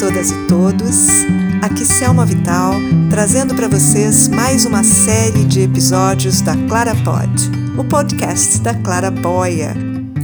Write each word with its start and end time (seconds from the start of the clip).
todas 0.00 0.30
e 0.30 0.46
todos. 0.46 1.08
Aqui 1.60 1.84
Selma 1.84 2.24
Vital, 2.24 2.72
trazendo 3.10 3.54
para 3.54 3.68
vocês 3.68 4.28
mais 4.28 4.64
uma 4.64 4.82
série 4.82 5.44
de 5.44 5.60
episódios 5.60 6.40
da 6.40 6.56
Clara 6.56 6.94
Pod, 7.04 7.30
o 7.76 7.84
podcast 7.84 8.60
da 8.60 8.72
Clara 8.72 9.10
Boia. 9.10 9.74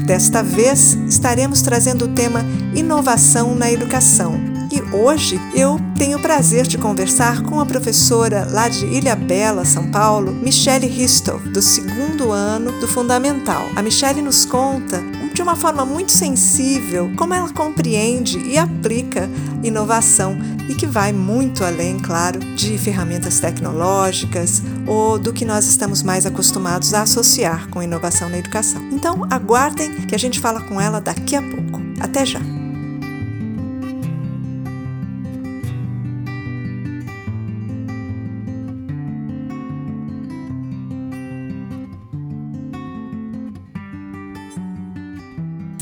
Desta 0.06 0.42
vez 0.42 0.94
estaremos 1.06 1.60
trazendo 1.60 2.06
o 2.06 2.08
tema 2.08 2.40
Inovação 2.74 3.54
na 3.54 3.70
Educação. 3.70 4.40
E 4.72 4.80
hoje 4.96 5.38
eu 5.54 5.78
tenho 5.98 6.16
o 6.16 6.22
prazer 6.22 6.66
de 6.66 6.78
conversar 6.78 7.42
com 7.42 7.60
a 7.60 7.66
professora 7.66 8.48
lá 8.50 8.70
de 8.70 8.86
Ilha 8.86 9.14
Bela, 9.14 9.66
São 9.66 9.90
Paulo, 9.90 10.32
Michele 10.32 10.86
Ristow, 10.86 11.38
do 11.38 11.60
segundo 11.60 12.32
ano 12.32 12.72
do 12.80 12.88
Fundamental. 12.88 13.66
A 13.76 13.82
Michele 13.82 14.22
nos 14.22 14.46
conta 14.46 15.02
de 15.36 15.42
uma 15.42 15.54
forma 15.54 15.84
muito 15.84 16.12
sensível 16.12 17.12
como 17.14 17.34
ela 17.34 17.50
compreende 17.50 18.38
e 18.38 18.56
aplica 18.56 19.28
inovação 19.68 20.36
e 20.68 20.74
que 20.74 20.86
vai 20.86 21.12
muito 21.12 21.64
além, 21.64 21.98
claro, 21.98 22.38
de 22.38 22.76
ferramentas 22.78 23.40
tecnológicas 23.40 24.62
ou 24.86 25.18
do 25.18 25.32
que 25.32 25.44
nós 25.44 25.66
estamos 25.66 26.02
mais 26.02 26.26
acostumados 26.26 26.94
a 26.94 27.02
associar 27.02 27.68
com 27.68 27.82
inovação 27.82 28.28
na 28.28 28.38
educação. 28.38 28.82
Então, 28.92 29.26
aguardem 29.30 29.92
que 30.06 30.14
a 30.14 30.18
gente 30.18 30.40
fala 30.40 30.60
com 30.60 30.80
ela 30.80 31.00
daqui 31.00 31.36
a 31.36 31.42
pouco. 31.42 31.80
Até 32.00 32.24
já! 32.24 32.40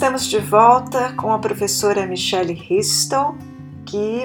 Estamos 0.04 0.26
de 0.26 0.38
volta 0.38 1.14
com 1.14 1.32
a 1.32 1.38
professora 1.38 2.06
Michelle 2.06 2.52
Ristel, 2.52 3.38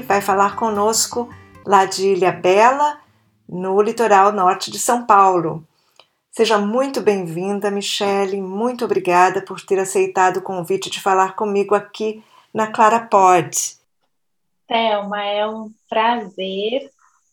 vai 0.05 0.21
falar 0.21 0.55
conosco 0.55 1.29
lá 1.65 1.85
de 1.85 2.09
Ilha 2.09 2.31
Bela, 2.31 2.99
no 3.47 3.81
litoral 3.81 4.31
norte 4.31 4.71
de 4.71 4.79
São 4.79 5.05
Paulo. 5.05 5.63
Seja 6.31 6.57
muito 6.57 7.01
bem-vinda, 7.01 7.71
Michelle. 7.71 8.39
Muito 8.41 8.85
obrigada 8.85 9.41
por 9.41 9.61
ter 9.61 9.79
aceitado 9.79 10.37
o 10.37 10.41
convite 10.41 10.89
de 10.89 11.01
falar 11.01 11.35
comigo 11.35 11.75
aqui 11.75 12.23
na 12.53 12.67
Clara 12.71 12.99
Pod. 12.99 13.77
Thelma, 14.67 15.23
é 15.23 15.47
um 15.47 15.71
prazer 15.89 16.91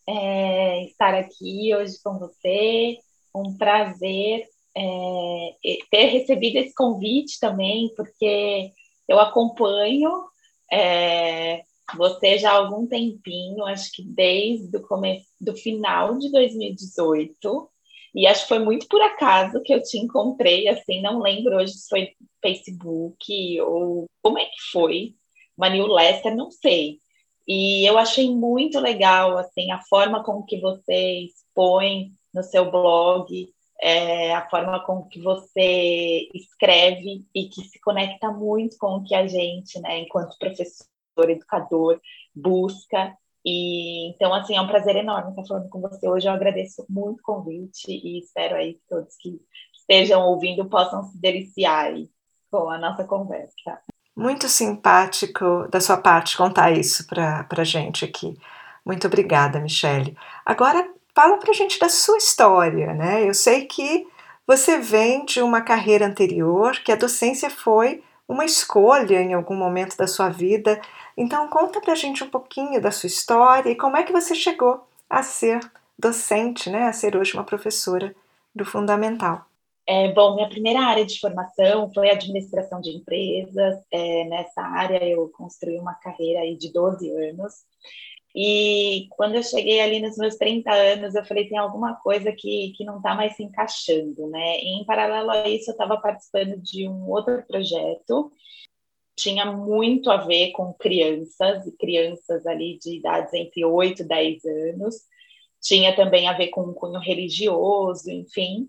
é, 0.09 0.85
estar 0.85 1.15
aqui 1.15 1.75
hoje 1.75 1.99
com 2.03 2.19
você. 2.19 2.99
Um 3.35 3.57
prazer 3.57 4.49
é, 4.77 5.55
ter 5.91 6.07
recebido 6.07 6.57
esse 6.57 6.75
convite 6.75 7.39
também, 7.39 7.93
porque 7.95 8.73
eu 9.07 9.21
acompanho 9.21 10.25
é, 10.73 11.63
você 11.95 12.39
já 12.39 12.53
há 12.53 12.57
algum 12.57 12.87
tempinho, 12.87 13.65
acho 13.65 13.93
que 13.93 14.03
desde 14.03 14.77
o 14.77 14.83
começo, 14.83 15.27
do 15.41 15.55
final 15.55 16.19
de 16.19 16.31
2018, 16.33 17.71
e 18.15 18.27
acho 18.27 18.43
que 18.43 18.49
foi 18.49 18.59
muito 18.59 18.89
por 18.89 19.01
acaso 19.03 19.63
que 19.63 19.75
eu 19.75 19.83
te 19.83 19.99
encontrei, 19.99 20.69
assim, 20.69 21.03
não 21.03 21.21
lembro 21.21 21.57
hoje 21.57 21.75
se 21.75 21.89
foi 21.89 22.13
Facebook 22.43 23.61
ou 23.61 24.07
como 24.23 24.39
é 24.39 24.47
que 24.47 24.71
foi, 24.73 25.15
uma 25.57 25.69
newsletter, 25.69 26.35
não 26.35 26.51
sei. 26.51 26.99
E 27.47 27.89
eu 27.89 27.99
achei 27.99 28.31
muito 28.31 28.81
legal, 28.81 29.39
assim, 29.39 29.71
a 29.71 29.81
forma 29.83 30.25
com 30.25 30.43
que 30.43 30.59
você 30.61 31.21
expõe 31.21 32.13
no 32.35 32.43
seu 32.43 32.71
blog, 32.71 33.49
é, 33.81 34.35
a 34.35 34.49
forma 34.49 34.85
com 34.85 35.05
que 35.05 35.21
você 35.21 36.29
escreve 36.35 37.25
e 37.35 37.49
que 37.49 37.63
se 37.65 37.79
conecta 37.81 38.31
muito 38.31 38.77
com 38.79 38.97
o 38.97 39.05
que 39.05 39.15
a 39.15 39.27
gente, 39.27 39.79
né, 39.81 40.01
enquanto 40.01 40.39
professor, 40.39 40.87
educador, 41.25 42.01
busca. 42.35 43.17
E 43.45 44.11
então, 44.11 44.35
assim, 44.35 44.57
é 44.57 44.61
um 44.61 44.67
prazer 44.67 44.97
enorme 44.97 45.31
estar 45.31 45.45
falando 45.45 45.69
com 45.69 45.81
você 45.81 46.09
hoje. 46.09 46.27
Eu 46.27 46.33
agradeço 46.33 46.85
muito 46.89 47.21
o 47.21 47.23
convite 47.23 47.91
e 47.91 48.21
espero 48.21 48.57
aí 48.57 48.75
que 48.75 48.83
todos 48.89 49.17
que 49.17 49.41
estejam 49.77 50.23
ouvindo 50.23 50.65
possam 50.69 51.03
se 51.05 51.19
deliciar 51.19 51.93
com 52.51 52.69
a 52.69 52.79
nossa 52.79 53.05
conversa. 53.05 53.81
Muito 54.17 54.49
simpático 54.49 55.69
da 55.71 55.81
sua 55.81 55.97
parte 55.97 56.37
contar 56.37 56.73
isso 56.73 57.07
para 57.07 57.47
a 57.51 57.65
gente 57.65 58.05
aqui. 58.05 58.37
Muito 58.85 59.07
obrigada, 59.07 59.61
Michele. 59.61 60.17
Agora, 60.45 60.89
Fala 61.17 61.39
para 61.39 61.55
gente 61.55 61.79
da 61.79 61.89
sua 61.89 62.19
história, 62.19 62.93
né? 62.93 63.27
Eu 63.27 63.33
sei 63.33 63.65
que 63.65 64.07
você 64.47 64.77
vem 64.77 65.25
de 65.25 65.41
uma 65.41 65.63
carreira 65.63 66.07
anterior, 66.07 66.79
que 66.85 66.93
a 66.93 66.97
docência 66.97 67.49
foi 67.49 68.05
uma 68.29 68.45
escolha 68.45 69.21
em 69.21 69.35
algum 69.35 69.57
momento 69.57 69.97
da 69.97 70.07
sua 70.07 70.29
vida. 70.29 70.81
Então 71.17 71.49
conta 71.49 71.81
para 71.81 71.95
gente 71.95 72.25
um 72.25 72.31
pouquinho 72.31 72.81
da 72.81 72.91
sua 72.91 73.07
história 73.07 73.71
e 73.71 73.77
como 73.77 73.97
é 73.97 74.03
que 74.03 74.13
você 74.13 74.35
chegou 74.35 74.87
a 75.09 75.23
ser 75.23 75.61
docente, 75.99 76.69
né? 76.69 76.85
A 76.85 76.93
ser 76.93 77.17
hoje 77.17 77.35
uma 77.35 77.45
professora 77.45 78.15
do 78.55 78.65
fundamental. 78.65 79.47
É, 79.89 80.13
bom, 80.13 80.35
minha 80.35 80.49
primeira 80.49 80.81
área 80.81 81.07
de 81.07 81.21
formação 81.21 81.93
foi 81.95 82.11
administração 82.11 82.81
de 82.81 82.91
empresas. 82.91 83.77
É, 83.91 84.25
nessa 84.25 84.61
área 84.61 85.03
eu 85.05 85.29
construí 85.29 85.79
uma 85.79 85.95
carreira 85.95 86.41
aí 86.41 86.57
de 86.57 86.73
12 86.73 87.09
anos. 87.11 87.65
E 88.39 89.09
quando 89.13 89.37
eu 89.37 89.43
cheguei 89.43 89.81
ali 89.81 89.99
nos 89.99 90.19
meus 90.19 90.37
30 90.37 90.71
anos, 90.71 91.15
eu 91.15 91.25
falei, 91.25 91.49
tem 91.49 91.57
alguma 91.57 91.95
coisa 91.97 92.31
que, 92.33 92.75
que 92.77 92.85
não 92.85 92.99
está 92.99 93.15
mais 93.15 93.35
se 93.35 93.43
encaixando, 93.43 94.29
né? 94.29 94.59
E 94.61 94.79
em 94.79 94.85
paralelo 94.85 95.31
a 95.31 95.49
isso, 95.49 95.71
eu 95.71 95.73
estava 95.73 95.97
participando 95.97 96.61
de 96.61 96.87
um 96.87 97.09
outro 97.09 97.43
projeto, 97.47 98.31
tinha 99.17 99.47
muito 99.47 100.11
a 100.11 100.19
ver 100.19 100.53
com 100.53 100.75
crianças, 100.75 101.67
e 101.67 101.73
crianças 101.79 102.47
ali 102.47 102.79
de 102.79 102.99
idades 102.99 103.33
entre 103.33 103.65
8 103.65 104.03
e 104.03 104.05
10 104.05 104.45
anos, 104.45 104.97
tinha 105.63 105.97
também 105.97 106.29
a 106.29 106.35
ver 106.35 106.49
com 106.49 106.61
um 106.63 106.75
cunho 106.75 107.01
religioso, 107.01 108.11
enfim, 108.11 108.69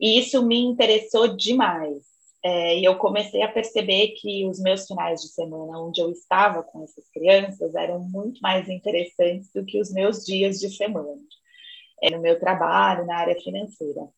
e 0.00 0.18
isso 0.18 0.42
me 0.42 0.58
interessou 0.58 1.36
demais. 1.36 2.11
É, 2.44 2.76
e 2.78 2.84
eu 2.84 2.96
comecei 2.96 3.42
a 3.42 3.52
perceber 3.52 4.08
que 4.20 4.44
os 4.46 4.58
meus 4.58 4.86
finais 4.86 5.20
de 5.22 5.28
semana, 5.28 5.78
onde 5.78 6.00
eu 6.00 6.10
estava 6.10 6.62
com 6.62 6.82
essas 6.82 7.08
crianças, 7.10 7.74
eram 7.74 8.00
muito 8.00 8.40
mais 8.40 8.68
interessantes 8.68 9.50
do 9.52 9.64
que 9.64 9.80
os 9.80 9.92
meus 9.92 10.24
dias 10.24 10.58
de 10.58 10.68
semana, 10.68 11.20
é, 12.02 12.10
no 12.10 12.20
meu 12.20 12.38
trabalho, 12.40 13.06
na 13.06 13.16
área 13.16 13.40
financeira. 13.40 14.08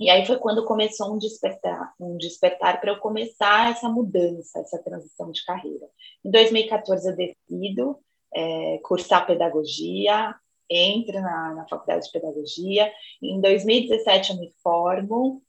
E 0.00 0.10
aí 0.10 0.24
foi 0.26 0.38
quando 0.38 0.64
começou 0.64 1.12
um 1.14 1.18
despertar, 1.18 1.92
um 2.00 2.16
despertar 2.16 2.80
para 2.80 2.92
eu 2.92 2.98
começar 2.98 3.70
essa 3.70 3.88
mudança, 3.88 4.60
essa 4.60 4.78
transição 4.82 5.30
de 5.30 5.44
carreira. 5.44 5.86
Em 6.24 6.30
2014 6.30 7.08
eu 7.08 7.16
decido 7.16 7.98
é, 8.34 8.78
cursar 8.78 9.26
pedagogia, 9.26 10.34
entro 10.70 11.20
na, 11.20 11.54
na 11.54 11.68
faculdade 11.68 12.06
de 12.06 12.12
pedagogia. 12.12 12.92
Em 13.22 13.40
2017 13.40 14.30
eu 14.30 14.38
me 14.38 14.52
formo 14.62 15.42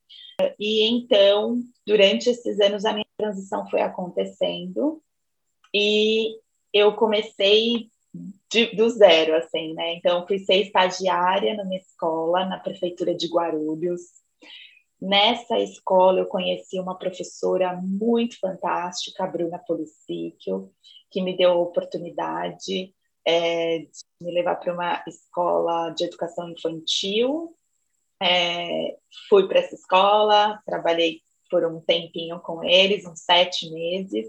e 0.60 0.88
então, 0.90 1.62
durante 1.86 2.30
esses 2.30 2.60
anos, 2.60 2.86
a 2.86 2.94
minha 2.94 3.06
transição 3.18 3.70
foi 3.70 3.82
acontecendo 3.82 5.02
e 5.74 6.38
eu 6.74 6.96
comecei 6.96 7.90
de, 8.52 8.76
do 8.76 8.90
zero, 8.90 9.36
assim, 9.36 9.74
né? 9.74 9.94
Então, 9.96 10.26
fui 10.26 10.40
ser 10.40 10.56
estagiária 10.56 11.56
numa 11.56 11.76
escola 11.76 12.46
na 12.46 12.60
prefeitura 12.60 13.14
de 13.14 13.28
Guarulhos. 13.28 14.02
Nessa 15.02 15.60
escola, 15.60 16.20
eu 16.20 16.26
conheci 16.26 16.80
uma 16.80 16.98
professora 16.98 17.76
muito 17.82 18.40
fantástica, 18.40 19.24
a 19.24 19.28
Bruna 19.28 19.60
Policicchio, 19.60 20.72
que 21.12 21.22
me 21.22 21.38
deu 21.38 21.52
a 21.52 21.62
oportunidade 21.62 22.94
é, 23.26 23.80
de 23.80 23.90
me 24.22 24.32
levar 24.32 24.56
para 24.56 24.74
uma 24.74 25.04
escola 25.08 25.92
de 25.92 26.06
educação 26.06 26.50
infantil 26.50 27.56
é, 28.22 28.96
fui 29.30 29.48
para 29.48 29.60
essa 29.60 29.76
escola, 29.76 30.62
trabalhei 30.66 31.22
por 31.50 31.66
um 31.66 31.82
tempinho 31.82 32.40
com 32.40 32.64
eles, 32.64 33.06
uns 33.06 33.22
sete 33.22 33.70
meses. 33.72 34.28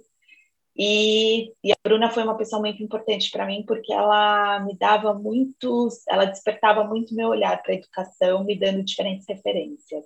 E, 0.76 1.52
e, 1.62 1.72
a 1.72 1.76
Bruna 1.84 2.10
foi 2.10 2.22
uma 2.22 2.36
pessoa 2.36 2.60
muito 2.60 2.82
importante 2.82 3.30
para 3.30 3.44
mim 3.44 3.64
porque 3.66 3.92
ela 3.92 4.60
me 4.60 4.74
dava 4.76 5.12
muitos, 5.12 6.06
ela 6.08 6.24
despertava 6.24 6.84
muito 6.84 7.14
meu 7.14 7.28
olhar 7.28 7.60
para 7.62 7.72
a 7.72 7.76
educação, 7.76 8.44
me 8.44 8.58
dando 8.58 8.82
diferentes 8.82 9.26
referências. 9.28 10.04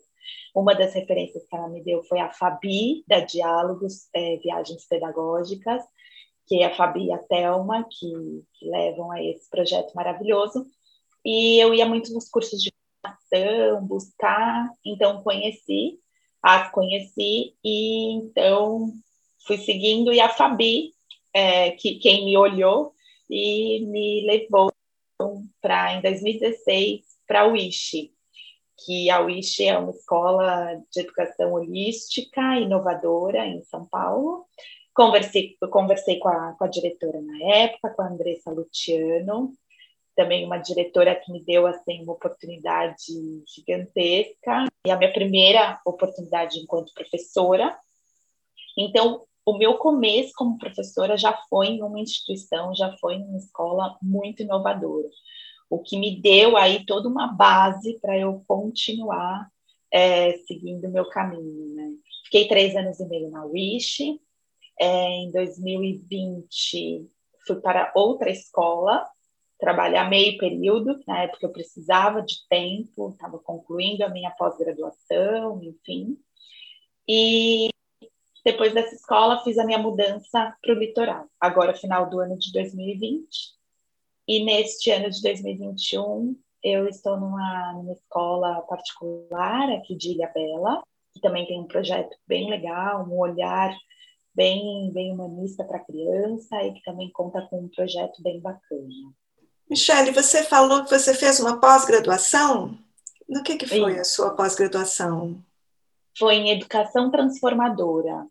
Uma 0.54 0.74
das 0.74 0.94
referências 0.94 1.46
que 1.46 1.54
ela 1.54 1.68
me 1.68 1.82
deu 1.82 2.02
foi 2.04 2.18
a 2.18 2.32
Fabi, 2.32 3.04
da 3.06 3.20
Diálogos 3.20 4.08
é, 4.14 4.36
Viagens 4.38 4.86
Pedagógicas, 4.88 5.82
que 6.46 6.62
é 6.62 6.66
a 6.66 6.74
Fabi 6.74 7.06
e 7.06 7.12
a 7.12 7.18
Thelma, 7.18 7.86
que, 7.90 8.42
que 8.54 8.68
levam 8.68 9.12
a 9.12 9.22
esse 9.22 9.48
projeto 9.50 9.92
maravilhoso. 9.94 10.66
E 11.24 11.62
eu 11.62 11.74
ia 11.74 11.86
muito 11.86 12.12
nos 12.12 12.28
cursos 12.28 12.60
de 12.60 12.72
informação, 13.04 13.86
buscar. 13.86 14.68
Então, 14.84 15.22
conheci, 15.22 15.98
as 16.42 16.70
conheci, 16.70 17.54
e 17.62 18.12
então 18.14 18.92
fui 19.46 19.58
seguindo. 19.58 20.12
E 20.12 20.20
a 20.20 20.28
Fabi, 20.28 20.92
é, 21.32 21.72
que 21.72 21.96
quem 21.96 22.24
me 22.24 22.36
olhou 22.36 22.92
e 23.28 23.80
me 23.86 24.26
levou 24.26 24.72
para, 25.60 25.94
em 25.94 26.02
2016, 26.02 27.02
para 27.26 27.42
a 27.42 27.46
Wish, 27.46 28.10
que 28.84 29.08
a 29.10 29.20
Wish 29.20 29.64
é 29.64 29.78
uma 29.78 29.90
escola 29.90 30.80
de 30.90 31.00
educação 31.00 31.52
holística, 31.52 32.40
inovadora 32.58 33.46
em 33.46 33.62
São 33.64 33.86
Paulo. 33.86 34.46
Conversei, 34.92 35.56
conversei 35.70 36.18
com 36.18 36.28
a, 36.28 36.52
com 36.52 36.64
a 36.64 36.68
diretora 36.68 37.20
na 37.20 37.38
época, 37.52 37.90
com 37.90 38.02
a 38.02 38.08
Andressa 38.08 38.50
Luciano, 38.50 39.52
também 40.14 40.44
uma 40.44 40.58
diretora 40.58 41.14
que 41.14 41.32
me 41.32 41.42
deu 41.44 41.66
assim 41.66 42.02
uma 42.02 42.12
oportunidade 42.12 43.12
gigantesca 43.46 44.66
e 44.86 44.90
a 44.90 44.96
minha 44.96 45.12
primeira 45.12 45.80
oportunidade 45.84 46.58
enquanto 46.58 46.94
professora. 46.94 47.76
Então, 48.76 49.24
o 49.46 49.58
meu 49.58 49.76
começo 49.76 50.32
como 50.34 50.58
professora 50.58 51.16
já 51.16 51.32
foi 51.48 51.66
em 51.68 51.82
uma 51.82 52.00
instituição, 52.00 52.74
já 52.74 52.96
foi 52.98 53.14
em 53.14 53.24
uma 53.24 53.38
escola 53.38 53.96
muito 54.00 54.42
inovadora, 54.42 55.08
o 55.68 55.80
que 55.80 55.98
me 55.98 56.20
deu 56.20 56.56
aí 56.56 56.84
toda 56.86 57.08
uma 57.08 57.26
base 57.26 57.98
para 58.00 58.18
eu 58.18 58.42
continuar 58.46 59.48
é, 59.92 60.38
seguindo 60.38 60.86
o 60.86 60.90
meu 60.90 61.08
caminho. 61.08 61.74
Né? 61.74 61.92
Fiquei 62.24 62.48
três 62.48 62.74
anos 62.74 62.98
e 63.00 63.06
meio 63.06 63.30
na 63.30 63.44
Wish, 63.44 64.20
é, 64.80 65.08
em 65.08 65.30
2020, 65.30 67.08
fui 67.46 67.56
para 67.60 67.92
outra 67.94 68.30
escola, 68.30 69.06
trabalhar 69.64 70.10
meio 70.10 70.36
período, 70.36 71.00
na 71.06 71.22
época 71.22 71.46
eu 71.46 71.52
precisava 71.52 72.20
de 72.20 72.46
tempo, 72.50 73.08
estava 73.08 73.38
concluindo 73.38 74.04
a 74.04 74.10
minha 74.10 74.30
pós-graduação, 74.32 75.58
enfim. 75.62 76.18
E 77.08 77.70
depois 78.44 78.74
dessa 78.74 78.94
escola, 78.94 79.42
fiz 79.42 79.56
a 79.56 79.64
minha 79.64 79.78
mudança 79.78 80.54
para 80.60 80.74
o 80.74 80.78
litoral, 80.78 81.24
agora 81.40 81.72
final 81.72 82.10
do 82.10 82.20
ano 82.20 82.38
de 82.38 82.52
2020. 82.52 83.26
E 84.28 84.44
neste 84.44 84.90
ano 84.90 85.10
de 85.10 85.22
2021, 85.22 86.36
eu 86.62 86.86
estou 86.86 87.18
numa, 87.18 87.72
numa 87.72 87.92
escola 87.92 88.60
particular 88.68 89.72
aqui 89.72 89.96
de 89.96 90.10
Ilha 90.10 90.30
Bela, 90.34 90.82
que 91.14 91.20
também 91.22 91.46
tem 91.46 91.58
um 91.58 91.66
projeto 91.66 92.14
bem 92.26 92.50
legal, 92.50 93.06
um 93.08 93.18
olhar 93.18 93.74
bem, 94.34 94.92
bem 94.92 95.10
humanista 95.10 95.64
para 95.64 95.78
a 95.78 95.84
criança 95.84 96.62
e 96.62 96.74
que 96.74 96.82
também 96.82 97.10
conta 97.12 97.40
com 97.48 97.60
um 97.60 97.68
projeto 97.68 98.22
bem 98.22 98.40
bacana. 98.40 99.14
Michele, 99.68 100.10
você 100.10 100.42
falou 100.42 100.84
que 100.84 100.90
você 100.90 101.14
fez 101.14 101.40
uma 101.40 101.58
pós-graduação. 101.58 102.78
No 103.28 103.42
que, 103.42 103.56
que 103.56 103.66
foi 103.66 103.94
Sim. 103.94 104.00
a 104.00 104.04
sua 104.04 104.30
pós-graduação? 104.30 105.42
Foi 106.18 106.34
em 106.34 106.50
educação 106.50 107.10
transformadora, 107.10 108.26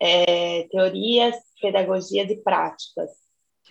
é, 0.00 0.68
teorias, 0.70 1.34
pedagogias 1.60 2.30
e 2.30 2.36
práticas. 2.36 3.10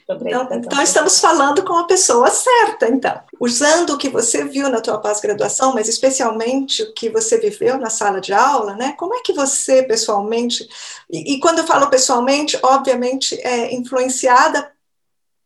Então, 0.07 0.47
então 0.51 0.83
estamos 0.83 1.19
falando 1.19 1.63
com 1.63 1.73
a 1.73 1.85
pessoa 1.85 2.29
certa, 2.29 2.87
então. 2.87 3.19
Usando 3.39 3.91
o 3.91 3.97
que 3.97 4.07
você 4.07 4.45
viu 4.45 4.69
na 4.69 4.79
tua 4.79 4.99
pós-graduação, 4.99 5.73
mas 5.73 5.87
especialmente 5.87 6.83
o 6.83 6.93
que 6.93 7.09
você 7.09 7.39
viveu 7.39 7.79
na 7.79 7.89
sala 7.89 8.21
de 8.21 8.31
aula, 8.31 8.75
né? 8.75 8.93
Como 8.99 9.15
é 9.15 9.21
que 9.21 9.33
você 9.33 9.81
pessoalmente, 9.81 10.67
e, 11.09 11.33
e 11.33 11.39
quando 11.39 11.59
eu 11.59 11.65
falo 11.65 11.89
pessoalmente, 11.89 12.59
obviamente 12.61 13.35
é 13.41 13.73
influenciada 13.73 14.71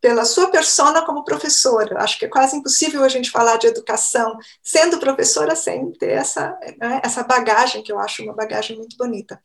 pela 0.01 0.25
sua 0.25 0.49
persona 0.49 1.05
como 1.05 1.23
professora. 1.23 2.01
Acho 2.01 2.17
que 2.17 2.25
é 2.25 2.29
quase 2.29 2.55
impossível 2.55 3.03
a 3.03 3.09
gente 3.09 3.29
falar 3.29 3.57
de 3.57 3.67
educação 3.67 4.37
sendo 4.63 4.99
professora 4.99 5.55
sem 5.55 5.91
ter 5.93 6.11
essa, 6.11 6.57
né, 6.79 7.01
essa 7.03 7.23
bagagem, 7.23 7.83
que 7.83 7.91
eu 7.91 7.99
acho 7.99 8.23
uma 8.23 8.33
bagagem 8.33 8.77
muito 8.77 8.95
bonita. 8.97 9.41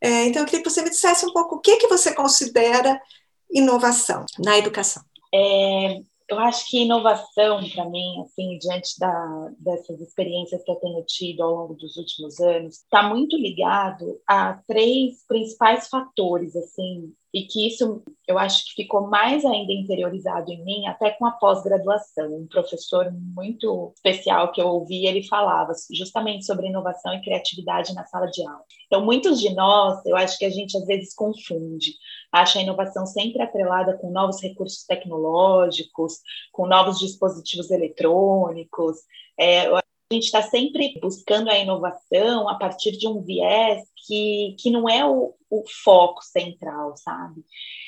É, 0.00 0.24
então, 0.24 0.42
eu 0.42 0.46
queria 0.46 0.62
que 0.62 0.70
você 0.70 0.82
me 0.82 0.90
dissesse 0.90 1.26
um 1.26 1.32
pouco 1.32 1.56
o 1.56 1.60
que, 1.60 1.76
que 1.76 1.86
você 1.86 2.14
considera 2.14 3.00
inovação 3.50 4.24
na 4.38 4.56
educação? 4.56 5.02
É, 5.34 6.00
eu 6.30 6.38
acho 6.38 6.70
que 6.70 6.82
inovação, 6.82 7.60
para 7.74 7.90
mim, 7.90 8.22
assim, 8.22 8.56
diante 8.58 8.96
da, 9.00 9.50
dessas 9.58 10.00
experiências 10.00 10.62
que 10.62 10.70
eu 10.70 10.76
tenho 10.76 11.04
tido 11.04 11.42
ao 11.42 11.54
longo 11.54 11.74
dos 11.74 11.96
últimos 11.96 12.38
anos, 12.38 12.76
está 12.76 13.02
muito 13.02 13.36
ligado 13.36 14.20
a 14.28 14.54
três 14.68 15.26
principais 15.26 15.88
fatores, 15.88 16.54
assim, 16.54 17.12
e 17.32 17.42
que 17.42 17.66
isso 17.66 18.02
eu 18.26 18.38
acho 18.38 18.64
que 18.64 18.82
ficou 18.82 19.08
mais 19.08 19.44
ainda 19.44 19.72
interiorizado 19.72 20.52
em 20.52 20.64
mim 20.64 20.86
até 20.86 21.10
com 21.10 21.26
a 21.26 21.32
pós-graduação. 21.32 22.36
Um 22.36 22.46
professor 22.46 23.10
muito 23.12 23.92
especial 23.96 24.52
que 24.52 24.60
eu 24.60 24.68
ouvi, 24.68 25.06
ele 25.06 25.26
falava 25.26 25.72
justamente 25.92 26.44
sobre 26.44 26.68
inovação 26.68 27.12
e 27.14 27.22
criatividade 27.22 27.92
na 27.92 28.04
sala 28.06 28.26
de 28.26 28.46
aula. 28.46 28.62
Então, 28.86 29.04
muitos 29.04 29.40
de 29.40 29.52
nós, 29.54 30.04
eu 30.06 30.16
acho 30.16 30.38
que 30.38 30.44
a 30.44 30.50
gente 30.50 30.76
às 30.76 30.86
vezes 30.86 31.14
confunde, 31.14 31.92
acha 32.32 32.58
a 32.58 32.62
inovação 32.62 33.06
sempre 33.06 33.42
atrelada 33.42 33.96
com 33.98 34.10
novos 34.10 34.40
recursos 34.40 34.84
tecnológicos, 34.84 36.20
com 36.52 36.66
novos 36.66 36.98
dispositivos 36.98 37.70
eletrônicos. 37.70 38.98
É, 39.38 39.68
a 40.10 40.14
gente 40.14 40.24
está 40.24 40.42
sempre 40.42 40.98
buscando 41.00 41.48
a 41.48 41.58
inovação 41.58 42.48
a 42.48 42.56
partir 42.56 42.92
de 42.92 43.06
um 43.06 43.22
viés 43.22 43.80
que, 44.06 44.56
que 44.58 44.68
não 44.68 44.88
é 44.88 45.06
o, 45.06 45.34
o 45.48 45.64
foco 45.84 46.20
central, 46.24 46.96
sabe? 46.96 47.44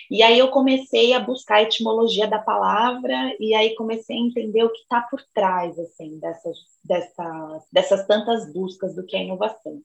E 0.08 0.22
aí 0.22 0.38
eu 0.38 0.48
comecei 0.48 1.14
a 1.14 1.20
buscar 1.20 1.56
a 1.56 1.62
etimologia 1.62 2.28
da 2.28 2.38
palavra 2.38 3.34
e 3.40 3.52
aí 3.54 3.74
comecei 3.74 4.16
a 4.16 4.20
entender 4.20 4.62
o 4.62 4.70
que 4.70 4.82
está 4.82 5.00
por 5.00 5.20
trás, 5.34 5.76
assim, 5.78 6.20
dessas, 6.20 6.58
dessas, 6.84 7.64
dessas 7.72 8.06
tantas 8.06 8.52
buscas 8.52 8.94
do 8.94 9.04
que 9.04 9.16
é 9.16 9.25
inovação. 9.25 9.80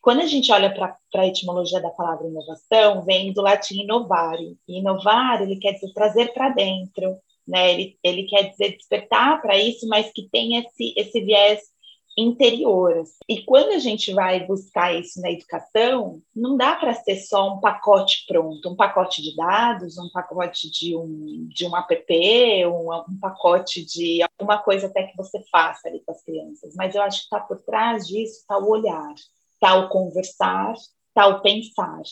Quando 0.00 0.20
a 0.20 0.26
gente 0.26 0.52
olha 0.52 0.72
para 0.72 0.96
a 1.16 1.26
etimologia 1.26 1.80
da 1.80 1.90
palavra 1.90 2.28
inovação, 2.28 3.04
vem 3.04 3.32
do 3.32 3.40
latim 3.40 3.80
inovare. 3.80 4.56
E 4.68 4.78
inovar, 4.78 5.42
ele 5.42 5.56
quer 5.56 5.72
dizer 5.72 5.92
trazer 5.94 6.32
para 6.32 6.50
dentro, 6.50 7.18
né? 7.46 7.72
Ele, 7.72 7.98
ele 8.04 8.24
quer 8.24 8.50
dizer 8.50 8.76
despertar 8.76 9.40
para 9.40 9.58
isso, 9.58 9.86
mas 9.88 10.12
que 10.12 10.28
tem 10.30 10.58
esse, 10.58 10.94
esse 10.96 11.20
viés 11.20 11.71
interior. 12.16 13.02
E 13.28 13.42
quando 13.42 13.72
a 13.72 13.78
gente 13.78 14.12
vai 14.12 14.46
buscar 14.46 14.94
isso 14.94 15.20
na 15.20 15.30
educação, 15.30 16.22
não 16.34 16.56
dá 16.56 16.76
para 16.76 16.94
ser 16.94 17.16
só 17.16 17.54
um 17.54 17.60
pacote 17.60 18.24
pronto, 18.26 18.68
um 18.68 18.76
pacote 18.76 19.22
de 19.22 19.34
dados, 19.34 19.96
um 19.98 20.10
pacote 20.10 20.70
de 20.70 20.96
um, 20.96 21.46
de 21.48 21.66
um 21.66 21.76
app, 21.76 22.66
um, 22.66 22.92
um 22.92 23.18
pacote 23.20 23.84
de 23.84 24.20
alguma 24.22 24.58
coisa 24.62 24.86
até 24.86 25.04
que 25.04 25.16
você 25.16 25.42
faça 25.50 25.88
ali 25.88 26.00
com 26.00 26.12
as 26.12 26.22
crianças. 26.22 26.74
Mas 26.76 26.94
eu 26.94 27.02
acho 27.02 27.20
que 27.20 27.24
está 27.24 27.40
por 27.40 27.58
trás 27.62 28.06
disso 28.06 28.40
está 28.40 28.58
o 28.58 28.68
olhar, 28.68 29.14
está 29.54 29.76
o 29.76 29.88
conversar, 29.88 30.74
está 31.08 31.26
o 31.28 31.40
pensar. 31.40 32.02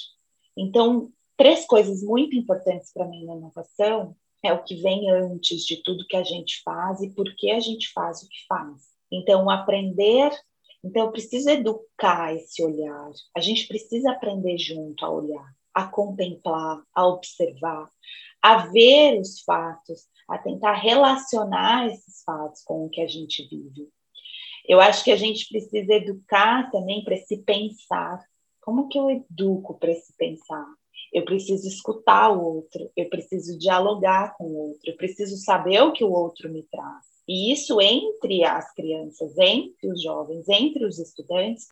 Então, 0.56 1.10
três 1.36 1.66
coisas 1.66 2.02
muito 2.02 2.36
importantes 2.36 2.92
para 2.92 3.06
mim 3.06 3.24
na 3.24 3.36
inovação 3.36 4.16
é 4.42 4.52
o 4.52 4.62
que 4.62 4.76
vem 4.76 5.10
antes 5.10 5.64
de 5.64 5.82
tudo 5.82 6.06
que 6.06 6.16
a 6.16 6.24
gente 6.24 6.62
faz 6.62 7.00
e 7.02 7.10
por 7.10 7.34
que 7.36 7.50
a 7.50 7.60
gente 7.60 7.92
faz 7.92 8.22
o 8.22 8.28
que 8.28 8.46
faz. 8.48 8.99
Então, 9.10 9.50
aprender. 9.50 10.30
Então, 10.84 11.06
eu 11.06 11.12
preciso 11.12 11.50
educar 11.50 12.34
esse 12.34 12.62
olhar. 12.62 13.10
A 13.36 13.40
gente 13.40 13.66
precisa 13.66 14.12
aprender 14.12 14.56
junto 14.58 15.04
a 15.04 15.10
olhar, 15.10 15.54
a 15.74 15.86
contemplar, 15.86 16.82
a 16.94 17.06
observar, 17.06 17.90
a 18.42 18.66
ver 18.68 19.20
os 19.20 19.40
fatos, 19.42 20.08
a 20.28 20.38
tentar 20.38 20.74
relacionar 20.74 21.88
esses 21.88 22.22
fatos 22.24 22.62
com 22.62 22.86
o 22.86 22.88
que 22.88 23.00
a 23.00 23.08
gente 23.08 23.46
vive. 23.48 23.88
Eu 24.66 24.80
acho 24.80 25.02
que 25.02 25.10
a 25.10 25.16
gente 25.16 25.48
precisa 25.48 25.94
educar 25.94 26.70
também 26.70 27.02
para 27.02 27.16
se 27.16 27.38
pensar. 27.38 28.24
Como 28.60 28.88
que 28.88 28.98
eu 28.98 29.10
educo 29.10 29.78
para 29.78 29.92
se 29.94 30.14
pensar? 30.16 30.66
Eu 31.12 31.24
preciso 31.24 31.66
escutar 31.66 32.30
o 32.30 32.40
outro, 32.40 32.88
eu 32.96 33.08
preciso 33.08 33.58
dialogar 33.58 34.36
com 34.36 34.44
o 34.44 34.68
outro, 34.68 34.90
eu 34.90 34.96
preciso 34.96 35.36
saber 35.38 35.82
o 35.82 35.92
que 35.92 36.04
o 36.04 36.12
outro 36.12 36.48
me 36.48 36.62
traz. 36.62 37.09
E 37.28 37.52
isso 37.52 37.80
entre 37.80 38.44
as 38.44 38.72
crianças, 38.74 39.36
entre 39.38 39.90
os 39.90 40.02
jovens, 40.02 40.48
entre 40.48 40.84
os 40.84 40.98
estudantes, 40.98 41.68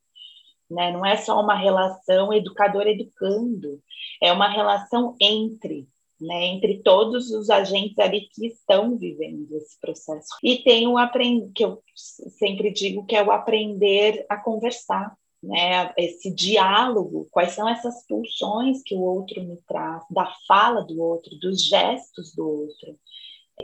né? 0.70 0.92
não 0.92 1.04
é 1.04 1.16
só 1.16 1.40
uma 1.40 1.56
relação 1.56 2.32
educador-educando, 2.32 3.80
é 4.22 4.32
uma 4.32 4.48
relação 4.48 5.16
entre, 5.20 5.88
né? 6.20 6.46
entre 6.46 6.82
todos 6.82 7.30
os 7.30 7.50
agentes 7.50 7.98
ali 7.98 8.28
que 8.32 8.46
estão 8.46 8.96
vivendo 8.96 9.50
esse 9.56 9.80
processo. 9.80 10.28
E 10.42 10.58
tem 10.58 10.86
o 10.86 10.98
aprender, 10.98 11.50
que 11.54 11.64
eu 11.64 11.82
sempre 11.94 12.70
digo 12.70 13.06
que 13.06 13.16
é 13.16 13.22
o 13.22 13.32
aprender 13.32 14.24
a 14.28 14.36
conversar, 14.36 15.16
né, 15.42 15.92
esse 15.96 16.34
diálogo, 16.34 17.28
quais 17.30 17.52
são 17.52 17.68
essas 17.68 18.04
pulsões 18.06 18.82
que 18.82 18.94
o 18.94 19.00
outro 19.00 19.42
me 19.44 19.56
traz, 19.68 20.02
da 20.10 20.32
fala 20.46 20.82
do 20.82 21.00
outro, 21.00 21.38
dos 21.38 21.64
gestos 21.64 22.34
do 22.34 22.44
outro. 22.46 22.98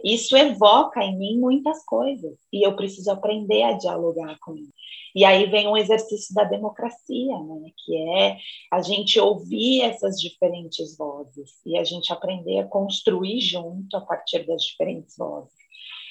Isso 0.02 0.36
evoca 0.36 1.02
em 1.02 1.16
mim 1.16 1.38
muitas 1.38 1.84
coisas 1.84 2.36
e 2.52 2.66
eu 2.66 2.74
preciso 2.74 3.10
aprender 3.10 3.62
a 3.62 3.72
dialogar 3.72 4.38
com 4.40 4.56
ele. 4.56 4.70
E 5.14 5.24
aí 5.24 5.46
vem 5.46 5.68
um 5.68 5.76
exercício 5.76 6.34
da 6.34 6.42
democracia, 6.42 7.38
né? 7.38 7.70
que 7.84 7.96
é 7.96 8.36
a 8.72 8.82
gente 8.82 9.20
ouvir 9.20 9.82
essas 9.82 10.20
diferentes 10.20 10.96
vozes 10.96 11.52
e 11.64 11.78
a 11.78 11.84
gente 11.84 12.12
aprender 12.12 12.58
a 12.58 12.66
construir 12.66 13.40
junto 13.40 13.96
a 13.96 14.00
partir 14.00 14.44
das 14.44 14.62
diferentes 14.62 15.16
vozes. 15.16 15.54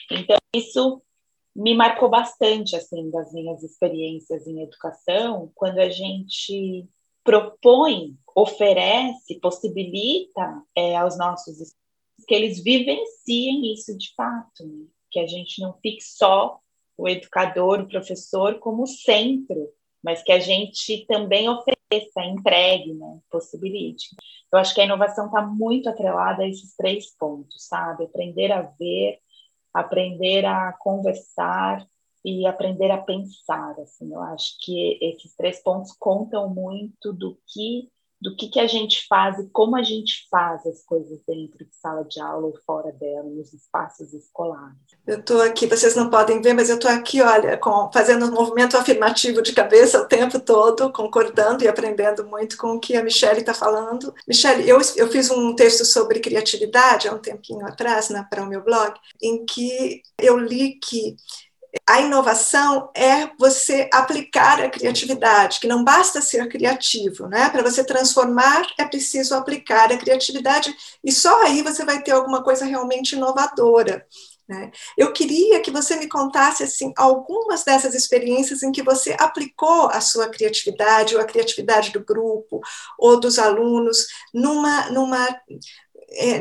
Então, 0.10 0.38
isso 0.56 1.02
me 1.56 1.76
marcou 1.76 2.10
bastante, 2.10 2.76
assim, 2.76 3.12
das 3.12 3.32
minhas 3.34 3.62
experiências 3.62 4.48
em 4.48 4.62
educação, 4.62 5.52
quando 5.54 5.80
a 5.80 5.90
gente 5.90 6.88
propõe, 7.24 8.18
oferece, 8.36 9.40
possibilita 9.40 10.64
é, 10.76 10.96
aos 10.96 11.18
nossos 11.18 11.74
que 12.28 12.34
eles 12.34 12.64
vivenciem 12.64 13.74
isso 13.74 13.98
de 13.98 14.14
fato, 14.16 14.66
né? 14.66 14.86
que 15.12 15.20
a 15.20 15.28
gente 15.28 15.62
não 15.62 15.74
fique 15.74 16.02
só 16.02 16.60
o 16.98 17.08
educador, 17.08 17.82
o 17.82 17.88
professor 17.88 18.60
como 18.60 18.88
centro 18.88 19.70
mas 20.04 20.22
que 20.22 20.34
a 20.34 20.40
gente 20.40 21.06
também 21.08 21.48
ofereça, 21.48 22.22
entregue, 22.26 22.94
né? 22.94 23.20
possibilite. 23.32 24.10
Eu 24.52 24.60
acho 24.60 24.76
que 24.76 24.82
a 24.82 24.86
inovação 24.86 25.28
está 25.28 25.42
muito 25.42 25.88
atrelada 25.88 26.44
a 26.44 26.48
esses 26.48 26.76
três 26.76 27.16
pontos, 27.16 27.66
sabe? 27.68 28.04
Aprender 28.04 28.52
a 28.52 28.64
ver, 28.64 29.20
aprender 29.74 30.46
a 30.46 30.74
conversar 30.74 31.88
e 32.26 32.46
aprender 32.46 32.92
a 32.92 33.02
pensar. 33.02 33.80
Assim, 33.80 34.12
eu 34.12 34.20
acho 34.22 34.58
que 34.60 35.00
esses 35.02 35.34
três 35.36 35.64
pontos 35.64 35.94
contam 35.94 36.50
muito 36.50 37.14
do 37.14 37.40
que 37.48 37.90
do 38.24 38.34
que, 38.38 38.48
que 38.48 38.60
a 38.60 38.68
gente 38.68 39.06
faz 39.08 39.38
e 39.38 39.50
como 39.50 39.76
a 39.76 39.84
gente 39.84 40.26
faz 40.32 40.66
as 40.66 40.82
coisas 40.86 41.20
dentro 41.28 41.66
de 41.66 41.76
sala 41.76 42.06
de 42.06 42.22
aula 42.22 42.48
ou 42.48 42.58
fora 42.66 42.90
dela, 42.94 43.24
nos 43.24 43.54
espaços 43.54 44.14
escolares. 44.14 44.78
Eu 45.06 45.20
estou 45.20 45.42
aqui, 45.42 45.68
vocês 45.68 45.94
não 45.94 46.10
podem 46.10 46.42
ver, 46.42 46.54
mas 46.54 46.70
eu 46.70 46.76
estou 46.76 46.90
aqui, 46.90 47.22
olha, 47.22 47.58
com, 47.58 47.92
fazendo 47.92 48.26
um 48.26 48.32
movimento 48.32 48.78
afirmativo 48.78 49.42
de 49.42 49.52
cabeça 49.52 50.00
o 50.00 50.08
tempo 50.08 50.40
todo, 50.40 50.92
concordando 50.94 51.66
e 51.66 51.68
aprendendo 51.68 52.26
muito 52.26 52.56
com 52.56 52.76
o 52.76 52.80
que 52.80 52.96
a 52.96 53.04
Michelle 53.04 53.42
está 53.42 53.54
falando. 53.54 54.14
Michelle, 54.26 54.68
eu, 54.68 54.80
eu 54.96 55.10
fiz 55.10 55.30
um 55.30 55.54
texto 55.54 55.84
sobre 55.84 56.22
criatividade 56.22 57.10
há 57.10 57.14
um 57.14 57.20
tempinho 57.20 57.66
atrás, 57.66 58.10
né, 58.10 58.26
para 58.30 58.42
o 58.42 58.48
meu 58.48 58.64
blog, 58.64 58.94
em 59.22 59.46
que 59.46 60.02
eu 60.18 60.38
li 60.38 60.80
que 60.80 61.18
a 61.88 62.02
inovação 62.02 62.92
é 62.96 63.30
você 63.40 63.90
aplicar 63.92 64.62
a 64.62 64.70
criatividade, 64.70 65.60
que 65.60 65.68
não 65.68 65.84
basta 65.84 66.22
ser 66.22 66.48
criativo, 66.48 67.28
né? 67.28 67.50
Para 67.50 67.64
você 67.64 67.84
transformar 67.84 68.66
é 68.78 68.86
preciso 68.86 69.34
aplicar 69.36 69.92
a 69.92 69.98
criatividade 69.98 70.74
e 71.04 71.12
só 71.12 71.44
aí 71.44 71.62
você 71.62 71.84
vai 71.84 72.02
ter 72.02 72.12
alguma 72.12 72.44
coisa 72.44 72.66
realmente 72.66 73.16
inovadora. 73.16 74.06
Né? 74.48 74.72
Eu 74.98 75.14
queria 75.14 75.62
que 75.62 75.72
você 75.72 75.96
me 75.96 76.08
contasse 76.08 76.64
assim 76.64 76.92
algumas 76.98 77.64
dessas 77.64 77.96
experiências 77.96 78.62
em 78.62 78.74
que 78.74 78.84
você 78.84 79.16
aplicou 79.18 79.88
a 79.88 80.02
sua 80.02 80.28
criatividade 80.28 81.16
ou 81.16 81.22
a 81.22 81.26
criatividade 81.26 81.92
do 81.92 82.04
grupo 82.04 82.60
ou 83.00 83.20
dos 83.20 83.40
alunos 83.40 84.06
numa, 84.34 84.90
numa 84.90 85.28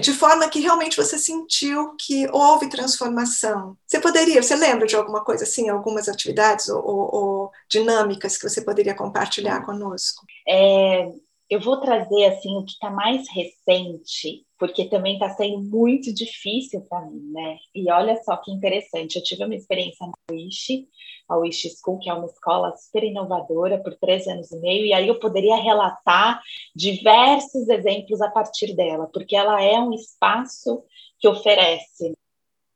de 0.00 0.12
forma 0.12 0.48
que 0.48 0.60
realmente 0.60 0.96
você 0.96 1.18
sentiu 1.18 1.96
que 1.96 2.28
houve 2.30 2.68
transformação. 2.68 3.76
Você 3.86 4.00
poderia, 4.00 4.42
você 4.42 4.54
lembra 4.54 4.86
de 4.86 4.94
alguma 4.94 5.24
coisa 5.24 5.44
assim, 5.44 5.68
algumas 5.68 6.08
atividades 6.08 6.68
ou, 6.68 6.84
ou, 6.84 7.14
ou 7.14 7.50
dinâmicas 7.70 8.36
que 8.36 8.48
você 8.48 8.62
poderia 8.62 8.94
compartilhar 8.94 9.64
conosco? 9.64 10.24
É, 10.46 11.10
eu 11.52 11.60
vou 11.60 11.78
trazer 11.80 12.24
assim 12.24 12.56
o 12.56 12.64
que 12.64 12.72
está 12.72 12.90
mais 12.90 13.26
recente, 13.28 14.46
porque 14.58 14.86
também 14.86 15.14
está 15.14 15.28
sendo 15.30 15.60
muito 15.60 16.12
difícil 16.14 16.80
para 16.88 17.02
mim, 17.02 17.30
né? 17.30 17.58
E 17.74 17.90
olha 17.90 18.16
só 18.22 18.36
que 18.38 18.50
interessante, 18.50 19.16
eu 19.16 19.22
tive 19.22 19.44
uma 19.44 19.54
experiência 19.54 20.06
na 20.06 20.12
Wish, 20.30 20.86
a 21.32 21.38
Wish 21.38 21.68
School, 21.76 21.98
que 21.98 22.10
é 22.10 22.14
uma 22.14 22.26
escola 22.26 22.74
super 22.76 23.02
inovadora 23.04 23.78
por 23.82 23.94
três 23.96 24.26
anos 24.26 24.50
e 24.50 24.56
meio, 24.58 24.86
e 24.86 24.92
aí 24.92 25.08
eu 25.08 25.18
poderia 25.18 25.56
relatar 25.56 26.40
diversos 26.74 27.68
exemplos 27.68 28.20
a 28.20 28.30
partir 28.30 28.74
dela, 28.74 29.08
porque 29.12 29.34
ela 29.34 29.62
é 29.62 29.78
um 29.78 29.92
espaço 29.92 30.82
que 31.18 31.28
oferece 31.28 32.14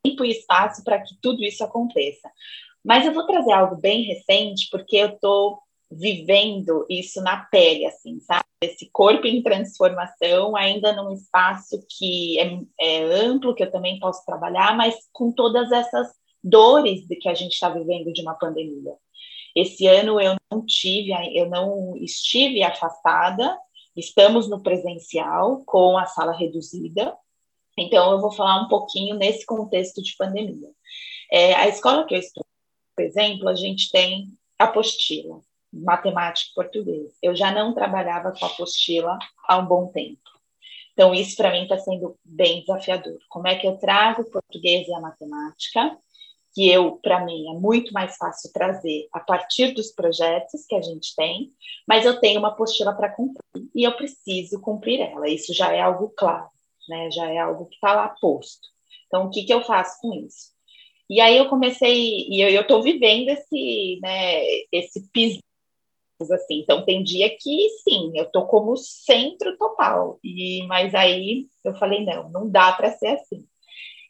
tempo 0.03 0.25
e 0.25 0.31
espaço 0.31 0.83
para 0.83 0.99
que 1.01 1.15
tudo 1.21 1.43
isso 1.43 1.63
aconteça. 1.63 2.29
Mas 2.83 3.05
eu 3.05 3.13
vou 3.13 3.25
trazer 3.25 3.51
algo 3.51 3.75
bem 3.75 4.03
recente, 4.03 4.69
porque 4.71 4.95
eu 4.95 5.09
estou 5.09 5.59
vivendo 5.91 6.85
isso 6.89 7.21
na 7.21 7.45
pele, 7.45 7.85
assim, 7.85 8.19
sabe? 8.21 8.43
Esse 8.61 8.89
corpo 8.91 9.27
em 9.27 9.43
transformação, 9.43 10.55
ainda 10.55 10.93
num 10.93 11.13
espaço 11.13 11.85
que 11.89 12.39
é, 12.39 12.59
é 12.79 13.03
amplo, 13.03 13.53
que 13.53 13.63
eu 13.63 13.71
também 13.71 13.99
posso 13.99 14.25
trabalhar, 14.25 14.75
mas 14.75 14.95
com 15.13 15.31
todas 15.31 15.71
essas 15.71 16.07
dores 16.49 17.05
que 17.21 17.29
a 17.29 17.33
gente 17.33 17.53
está 17.53 17.69
vivendo 17.69 18.11
de 18.11 18.21
uma 18.21 18.35
pandemia. 18.35 18.93
Esse 19.55 19.87
ano 19.87 20.19
eu 20.21 20.35
não 20.51 20.65
tive, 20.65 21.11
eu 21.35 21.49
não 21.49 21.95
estive 21.97 22.63
afastada, 22.63 23.57
estamos 23.95 24.49
no 24.49 24.61
presencial 24.61 25.63
com 25.65 25.97
a 25.97 26.05
sala 26.05 26.31
reduzida, 26.31 27.15
então 27.77 28.11
eu 28.11 28.21
vou 28.21 28.31
falar 28.31 28.61
um 28.61 28.67
pouquinho 28.67 29.15
nesse 29.15 29.45
contexto 29.45 30.01
de 30.01 30.15
pandemia. 30.15 30.69
É, 31.31 31.53
a 31.55 31.67
escola 31.67 32.05
que 32.05 32.15
eu 32.15 32.19
estou, 32.19 32.45
por 32.95 33.03
exemplo, 33.03 33.49
a 33.49 33.55
gente 33.55 33.89
tem 33.91 34.27
apostila 34.57 35.41
matemática 35.71 36.49
e 36.51 36.55
português. 36.55 37.13
Eu 37.21 37.35
já 37.35 37.51
não 37.51 37.73
trabalhava 37.73 38.31
com 38.31 38.45
apostila 38.45 39.17
há 39.47 39.57
um 39.57 39.65
bom 39.65 39.87
tempo. 39.87 40.21
Então, 40.93 41.13
isso 41.13 41.35
para 41.35 41.51
mim 41.51 41.63
está 41.63 41.77
sendo 41.77 42.17
bem 42.25 42.61
desafiador. 42.61 43.17
Como 43.29 43.47
é 43.47 43.55
que 43.55 43.67
eu 43.67 43.77
trago 43.77 44.23
o 44.23 44.31
português 44.31 44.87
e 44.87 44.93
a 44.93 44.99
matemática, 44.99 45.95
que 46.57 46.67
eu, 46.67 46.93
para 46.93 47.23
mim, 47.23 47.47
é 47.49 47.59
muito 47.59 47.93
mais 47.93 48.17
fácil 48.17 48.51
trazer 48.51 49.07
a 49.13 49.19
partir 49.19 49.75
dos 49.75 49.91
projetos 49.91 50.65
que 50.67 50.73
a 50.73 50.81
gente 50.81 51.15
tem, 51.15 51.53
mas 51.87 52.03
eu 52.03 52.19
tenho 52.19 52.39
uma 52.39 52.47
apostila 52.47 52.93
para 52.93 53.13
cumprir 53.13 53.69
e 53.75 53.83
eu 53.83 53.95
preciso 53.95 54.59
cumprir 54.59 54.99
ela. 54.99 55.29
Isso 55.29 55.53
já 55.53 55.71
é 55.71 55.79
algo 55.79 56.11
claro, 56.17 56.49
né? 56.89 57.11
já 57.11 57.29
é 57.29 57.37
algo 57.37 57.67
que 57.67 57.75
está 57.75 57.93
lá 57.93 58.09
posto. 58.19 58.67
Então, 59.05 59.27
o 59.27 59.29
que, 59.29 59.43
que 59.43 59.53
eu 59.53 59.61
faço 59.61 60.01
com 60.01 60.11
isso? 60.15 60.47
E 61.07 61.21
aí 61.21 61.37
eu 61.37 61.47
comecei, 61.47 62.27
e 62.27 62.41
eu 62.41 62.61
estou 62.61 62.81
vivendo 62.81 63.29
esse, 63.29 63.99
né, 64.01 64.41
esse 64.71 65.07
piso 65.11 65.39
assim. 66.19 66.61
Então 66.61 66.83
tem 66.83 67.03
dia 67.03 67.29
que 67.29 67.69
sim, 67.83 68.13
eu 68.15 68.25
tô 68.31 68.47
como 68.47 68.75
centro 68.75 69.55
total. 69.59 70.19
E 70.23 70.65
mas 70.65 70.95
aí 70.95 71.45
eu 71.63 71.75
falei 71.75 72.03
não, 72.03 72.29
não 72.29 72.49
dá 72.49 72.71
para 72.71 72.91
ser 72.93 73.09
assim. 73.09 73.45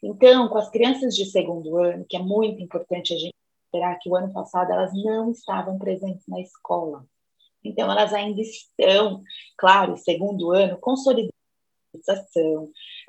Então, 0.02 0.48
com 0.48 0.58
as 0.58 0.70
crianças 0.70 1.14
de 1.14 1.24
segundo 1.26 1.76
ano, 1.76 2.04
que 2.08 2.16
é 2.16 2.20
muito 2.20 2.62
importante 2.62 3.14
a 3.14 3.18
gente 3.18 3.34
esperar 3.66 3.98
que 3.98 4.08
o 4.08 4.16
ano 4.16 4.32
passado 4.32 4.72
elas 4.72 4.92
não 4.94 5.30
estavam 5.30 5.78
presentes 5.78 6.26
na 6.26 6.40
escola. 6.40 7.04
Então 7.62 7.90
elas 7.90 8.12
ainda 8.12 8.40
estão, 8.40 9.22
claro, 9.56 9.96
segundo 9.96 10.52
ano, 10.52 10.78
consolidando 10.78 11.32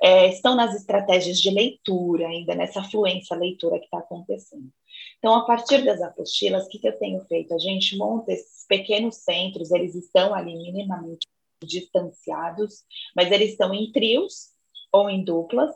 é, 0.02 0.28
estão 0.28 0.56
nas 0.56 0.76
estratégias 0.76 1.40
de 1.40 1.50
leitura, 1.50 2.28
ainda 2.28 2.56
nessa 2.56 2.84
fluência 2.84 3.36
leitura 3.36 3.78
que 3.78 3.86
está 3.86 4.00
acontecendo. 4.00 4.72
Então, 5.18 5.34
a 5.36 5.46
partir 5.46 5.84
das 5.84 6.02
apostilas, 6.02 6.66
o 6.66 6.70
que, 6.70 6.80
que 6.80 6.88
eu 6.88 6.98
tenho 6.98 7.20
feito? 7.26 7.54
A 7.54 7.60
gente 7.60 7.98
monta 7.98 8.32
esses 8.32 8.66
pequenos 8.68 9.18
centros, 9.18 9.72
eles 9.72 9.96
estão 9.96 10.34
ali 10.34 10.56
minimamente 10.56 11.28
distanciados, 11.64 12.86
mas 13.16 13.32
eles 13.32 13.52
estão 13.52 13.74
em 13.74 13.92
trios 13.92 14.52
ou 14.92 15.10
em 15.10 15.24
duplas, 15.24 15.76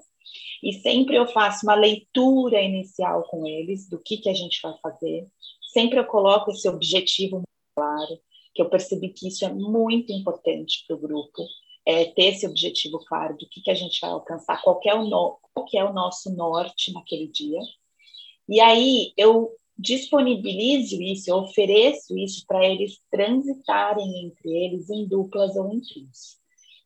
e 0.62 0.74
sempre 0.74 1.16
eu 1.16 1.28
faço 1.28 1.66
uma 1.66 1.76
leitura 1.76 2.62
inicial 2.62 3.24
com 3.24 3.46
eles 3.46 3.90
do 3.90 4.00
que, 4.00 4.18
que 4.18 4.30
a 4.30 4.34
gente 4.34 4.60
vai 4.62 4.74
fazer. 4.82 5.28
Sempre 5.74 6.00
eu 6.00 6.06
coloco 6.06 6.52
esse 6.52 6.68
objetivo 6.70 7.42
claro, 7.76 8.20
que 8.54 8.62
eu 8.62 8.70
percebi 8.70 9.10
que 9.10 9.28
isso 9.28 9.44
é 9.46 9.52
muito 9.52 10.12
importante 10.14 10.84
para 10.88 10.96
o 10.96 11.00
grupo, 11.00 11.44
é 11.86 12.06
ter 12.06 12.34
esse 12.34 12.48
objetivo 12.48 13.00
claro 13.00 13.36
do 13.38 13.48
que, 13.50 13.62
que 13.62 13.72
a 13.72 13.76
gente 13.76 14.00
vai 14.00 14.12
alcançar, 14.12 14.62
qual 14.62 14.80
é, 14.86 14.94
o 14.94 15.04
no, 15.04 15.40
qual 15.54 15.68
é 15.74 15.84
o 15.84 15.94
nosso 15.94 16.34
norte 16.34 16.94
naquele 16.94 17.28
dia. 17.28 17.60
E 18.48 18.62
aí 18.62 19.12
eu 19.18 19.52
disponibilizo 19.78 21.02
isso, 21.02 21.30
eu 21.30 21.38
ofereço 21.38 22.18
isso 22.18 22.46
para 22.48 22.66
eles 22.66 23.02
transitarem 23.10 24.26
entre 24.26 24.50
eles 24.50 24.90
em 24.90 25.08
duplas 25.08 25.56
ou 25.56 25.74
em 25.74 25.82
trios. 25.82 26.38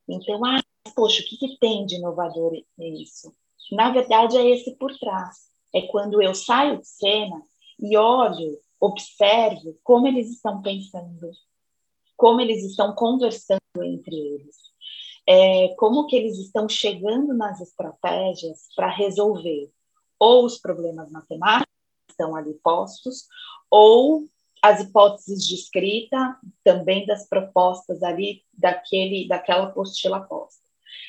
Então, 0.08 0.44
ah, 0.46 0.63
poxa, 0.94 1.22
o 1.22 1.25
que, 1.25 1.38
que 1.38 1.58
tem 1.60 1.86
de 1.86 1.96
inovador 1.96 2.53
nisso? 2.77 3.34
Na 3.72 3.91
verdade, 3.91 4.38
é 4.38 4.50
esse 4.50 4.75
por 4.77 4.96
trás. 4.98 5.48
É 5.74 5.82
quando 5.88 6.22
eu 6.22 6.34
saio 6.34 6.79
de 6.79 6.88
cena 6.88 7.41
e 7.79 7.98
olho, 7.98 8.58
observo 8.79 9.77
como 9.84 10.08
eles 10.08 10.32
estão 10.32 10.62
pensando, 10.62 11.32
como 12.15 12.41
eles 12.41 12.63
estão 12.63 12.94
conversando 12.96 13.62
entre 13.77 14.15
eles, 14.15 14.56
é, 15.27 15.70
como 15.77 16.08
que 16.08 16.15
eles 16.15 16.38
estão 16.38 16.70
chegando 16.70 17.34
nas 17.34 17.60
estratégias 17.60 18.67
para 18.75 18.89
resolver 18.89 19.70
ou 20.20 20.46
os 20.46 20.58
problemas 20.58 21.12
matemáticos 21.12 21.67
estão 22.10 22.36
ali 22.36 22.53
postos, 22.63 23.27
ou 23.70 24.25
as 24.62 24.82
hipóteses 24.82 25.46
de 25.46 25.53
escrita 25.53 26.38
também 26.63 27.06
das 27.06 27.27
propostas 27.27 28.01
ali 28.01 28.44
daquele 28.53 29.27
daquela 29.27 29.65
apostila 29.65 30.22
posta. 30.22 30.67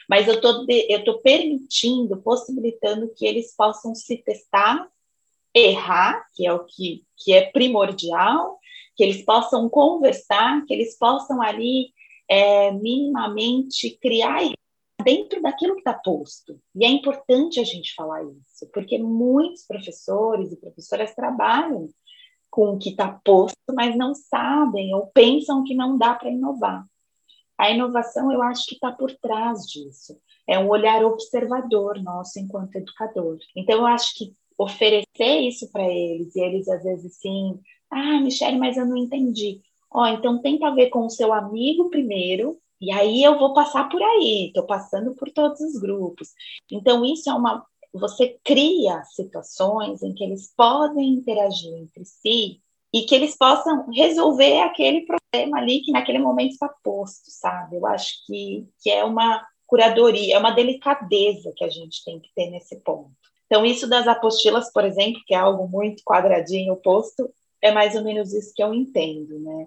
Mas 0.09 0.29
eu 0.29 0.41
tô 0.41 0.67
eu 0.69 1.05
tô 1.05 1.19
permitindo, 1.21 2.21
possibilitando 2.23 3.13
que 3.15 3.27
eles 3.27 3.55
possam 3.57 3.95
se 3.95 4.17
testar, 4.19 4.89
errar, 5.55 6.27
que 6.35 6.47
é 6.47 6.53
o 6.53 6.65
que 6.65 7.05
que 7.17 7.33
é 7.33 7.51
primordial, 7.51 8.59
que 8.97 9.03
eles 9.03 9.23
possam 9.23 9.69
conversar, 9.69 10.65
que 10.67 10.73
eles 10.73 10.97
possam 10.97 11.43
ali 11.43 11.93
é, 12.29 12.71
minimamente 12.73 13.99
criar 14.01 14.41
dentro 15.03 15.41
daquilo 15.41 15.75
que 15.75 15.81
está 15.81 15.95
posto. 15.95 16.61
E 16.75 16.85
é 16.85 16.89
importante 16.89 17.61
a 17.61 17.65
gente 17.65 17.95
falar 17.95 18.23
isso, 18.25 18.69
porque 18.73 18.99
muitos 18.99 19.65
professores 19.67 20.53
e 20.53 20.57
professoras 20.57 21.15
trabalham 21.15 21.89
com 22.51 22.75
o 22.75 22.79
que 22.79 22.91
está 22.91 23.09
posto, 23.25 23.57
mas 23.73 23.97
não 23.97 24.15
sabem 24.15 24.95
ou 24.95 25.07
pensam 25.09 25.65
que 25.65 25.75
não 25.75 25.97
dá 25.97 26.15
para 26.15 26.31
inovar. 26.31 26.85
A 27.59 27.71
inovação, 27.71 28.33
eu 28.33 28.41
acho 28.41 28.67
que 28.67 28.75
está 28.75 28.93
por 28.93 29.13
trás 29.17 29.67
disso. 29.67 30.17
É 30.47 30.59
um 30.59 30.69
olhar 30.69 31.05
observador 31.05 32.01
nosso 32.01 32.39
enquanto 32.39 32.77
educador. 32.77 33.39
Então, 33.57 33.81
eu 33.81 33.87
acho 33.87 34.15
que 34.15 34.35
oferecer 34.57 35.41
isso 35.41 35.71
para 35.71 35.85
eles, 35.85 36.35
e 36.35 36.41
eles 36.41 36.69
às 36.69 36.83
vezes 36.83 37.17
assim, 37.17 37.61
ah, 37.91 38.21
Michelle, 38.21 38.59
mas 38.59 38.77
eu 38.77 38.87
não 38.87 38.97
entendi. 38.97 39.61
Ó, 39.91 40.07
então 40.07 40.43
tenta 40.43 40.75
ver 40.75 40.91
com 40.91 41.07
o 41.07 41.11
seu 41.11 41.33
amigo 41.33 41.89
primeiro, 41.91 42.59
e 42.81 42.93
aí 42.93 43.23
eu 43.23 43.39
vou 43.39 43.53
passar 43.55 43.89
por 43.89 44.03
aí, 44.03 44.49
estou 44.49 44.65
passando 44.65 45.15
por 45.15 45.31
todos 45.31 45.61
os 45.61 45.81
grupos. 45.81 46.29
Então, 46.71 47.05
isso 47.05 47.29
é 47.29 47.35
uma. 47.35 47.65
Você 47.93 48.39
cria 48.45 49.03
situações 49.05 50.03
em 50.03 50.15
que 50.15 50.23
eles 50.23 50.53
podem 50.57 51.15
interagir 51.15 51.75
entre 51.75 52.05
si 52.05 52.61
e 52.93 53.03
que 53.03 53.15
eles 53.15 53.37
possam 53.37 53.89
resolver 53.91 54.61
aquele 54.61 55.05
problema 55.05 55.59
ali 55.59 55.81
que 55.81 55.93
naquele 55.93 56.19
momento 56.19 56.53
está 56.53 56.69
posto, 56.83 57.31
sabe? 57.31 57.77
Eu 57.77 57.87
acho 57.87 58.25
que, 58.27 58.67
que 58.81 58.91
é 58.91 59.05
uma 59.05 59.47
curadoria, 59.67 60.37
é 60.37 60.39
uma 60.39 60.53
delicadeza 60.53 61.53
que 61.55 61.65
a 61.65 61.69
gente 61.69 62.03
tem 62.05 62.19
que 62.19 62.31
ter 62.35 62.51
nesse 62.51 62.77
ponto. 62.77 63.11
Então, 63.47 63.65
isso 63.65 63.89
das 63.89 64.07
apostilas, 64.09 64.73
por 64.73 64.85
exemplo, 64.85 65.23
que 65.27 65.35
é 65.35 65.39
algo 65.39 65.69
muito 65.69 66.03
quadradinho 66.05 66.77
posto, 66.77 67.31
é 67.63 67.71
mais 67.73 67.95
ou 67.95 68.03
menos 68.03 68.33
isso 68.33 68.53
que 68.55 68.63
eu 68.63 68.73
entendo, 68.73 69.39
né? 69.41 69.67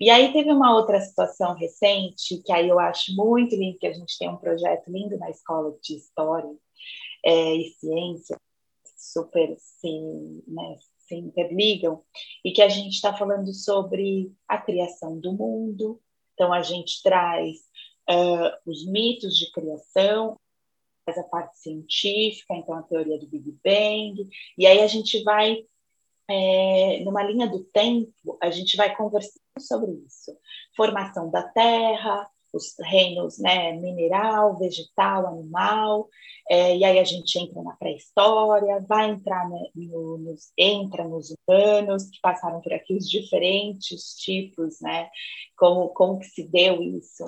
E 0.00 0.10
aí 0.10 0.32
teve 0.32 0.50
uma 0.50 0.74
outra 0.74 1.00
situação 1.00 1.54
recente, 1.54 2.40
que 2.44 2.52
aí 2.52 2.68
eu 2.68 2.78
acho 2.78 3.14
muito 3.16 3.56
lindo, 3.56 3.78
que 3.78 3.86
a 3.86 3.92
gente 3.92 4.16
tem 4.16 4.28
um 4.28 4.36
projeto 4.36 4.88
lindo 4.88 5.18
na 5.18 5.28
escola 5.28 5.76
de 5.82 5.96
História 5.96 6.54
é, 7.24 7.54
e 7.56 7.70
Ciência, 7.80 8.40
super 8.96 9.56
se, 9.58 9.90
né, 10.46 10.76
se 11.08 11.16
interligam, 11.16 12.02
e 12.44 12.52
que 12.52 12.62
a 12.62 12.68
gente 12.68 12.94
está 12.94 13.16
falando 13.16 13.52
sobre 13.52 14.32
a 14.46 14.58
criação 14.58 15.18
do 15.18 15.32
mundo. 15.32 16.00
Então, 16.34 16.52
a 16.52 16.62
gente 16.62 17.02
traz 17.02 17.56
uh, 18.08 18.70
os 18.70 18.86
mitos 18.86 19.36
de 19.36 19.50
criação, 19.50 20.38
a 21.06 21.22
parte 21.22 21.58
científica, 21.58 22.54
então 22.54 22.74
a 22.74 22.82
teoria 22.82 23.18
do 23.18 23.26
Big 23.26 23.50
Bang, 23.64 24.28
e 24.58 24.66
aí 24.66 24.80
a 24.80 24.86
gente 24.86 25.22
vai 25.22 25.64
é, 26.28 27.00
numa 27.02 27.22
linha 27.22 27.46
do 27.46 27.64
tempo, 27.64 28.36
a 28.42 28.50
gente 28.50 28.76
vai 28.76 28.94
conversando 28.94 29.40
sobre 29.58 29.92
isso. 30.06 30.36
Formação 30.76 31.30
da 31.30 31.42
Terra, 31.42 32.28
os 32.58 32.74
reinos 32.80 33.38
né, 33.38 33.72
mineral, 33.72 34.58
vegetal, 34.58 35.26
animal, 35.26 36.08
é, 36.50 36.76
e 36.76 36.84
aí 36.84 36.98
a 36.98 37.04
gente 37.04 37.38
entra 37.38 37.62
na 37.62 37.76
pré-história, 37.76 38.84
vai 38.88 39.10
entrar 39.10 39.48
né, 39.48 39.60
no, 39.74 40.18
nos, 40.18 40.52
entra 40.56 41.04
nos 41.06 41.34
humanos, 41.48 42.10
que 42.10 42.20
passaram 42.20 42.60
por 42.60 42.72
aqui 42.72 42.94
os 42.94 43.08
diferentes 43.08 44.14
tipos, 44.16 44.80
né, 44.80 45.08
como, 45.56 45.88
como 45.90 46.18
que 46.18 46.26
se 46.26 46.46
deu 46.46 46.82
isso. 46.82 47.24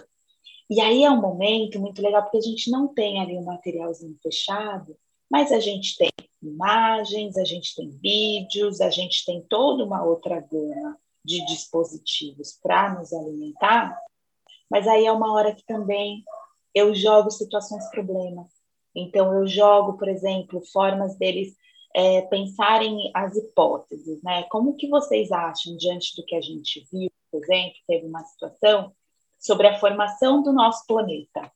E 0.69 0.81
aí 0.81 1.03
é 1.05 1.11
um 1.11 1.21
momento 1.21 1.81
muito 1.81 2.01
legal, 2.01 2.23
porque 2.23 2.39
a 2.39 2.43
gente 2.43 2.71
não 2.71 2.89
tem 2.89 3.21
ali 3.21 3.37
um 3.37 3.45
materialzinho 3.45 4.17
fechado, 4.23 4.97
mas 5.31 5.53
a 5.53 5.61
gente 5.61 5.97
tem 5.97 6.11
imagens, 6.43 7.37
a 7.37 7.45
gente 7.45 7.75
tem 7.75 7.91
vídeos, 7.91 8.81
a 8.81 8.91
gente 8.91 9.25
tem 9.25 9.45
toda 9.49 9.85
uma 9.85 10.03
outra 10.03 10.41
gama 10.41 10.99
de 11.25 11.45
dispositivos 11.47 12.59
para 12.63 12.95
nos 12.95 13.13
alimentar, 13.13 13.97
mas 14.71 14.87
aí 14.87 15.07
é 15.07 15.13
uma 15.13 15.33
hora 15.33 15.55
que 15.55 15.65
também 15.65 16.25
eu 16.75 16.95
jogo 16.95 17.31
situações 17.31 17.89
problema. 17.91 18.47
Então 18.95 19.35
eu 19.35 19.47
jogo, 19.47 19.99
por 19.99 20.09
exemplo, 20.09 20.61
formas 20.73 21.17
deles 21.17 21.55
é, 21.95 22.23
pensarem 22.23 23.11
as 23.15 23.37
hipóteses, 23.37 24.23
né? 24.23 24.45
Como 24.45 24.77
que 24.77 24.89
vocês 24.89 25.33
acham 25.33 25.77
diante 25.77 26.15
do 26.17 26.25
que 26.25 26.35
a 26.35 26.41
gente 26.41 26.87
viu, 26.93 27.11
por 27.31 27.43
exemplo, 27.43 27.75
teve 27.87 28.07
uma 28.07 28.23
situação 28.25 28.93
sobre 29.39 29.67
a 29.67 29.79
formação 29.79 30.43
do 30.43 30.53
nosso 30.53 30.87
planeta. 30.87 31.51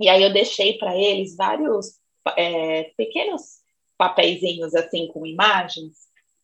E 0.00 0.08
aí 0.08 0.22
eu 0.22 0.32
deixei 0.32 0.78
para 0.78 0.96
eles 0.96 1.36
vários 1.36 1.98
é, 2.36 2.84
pequenos 2.96 3.60
papeizinhos 3.98 4.74
assim 4.74 5.08
com 5.08 5.26
imagens, 5.26 5.94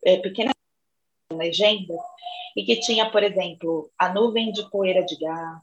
é, 0.04 0.16
pequenas 0.16 0.54
legendas, 1.32 2.00
e 2.56 2.64
que 2.64 2.80
tinha, 2.80 3.10
por 3.10 3.22
exemplo, 3.22 3.90
a 3.98 4.12
nuvem 4.12 4.52
de 4.52 4.68
poeira 4.70 5.04
de 5.04 5.16
gás, 5.16 5.62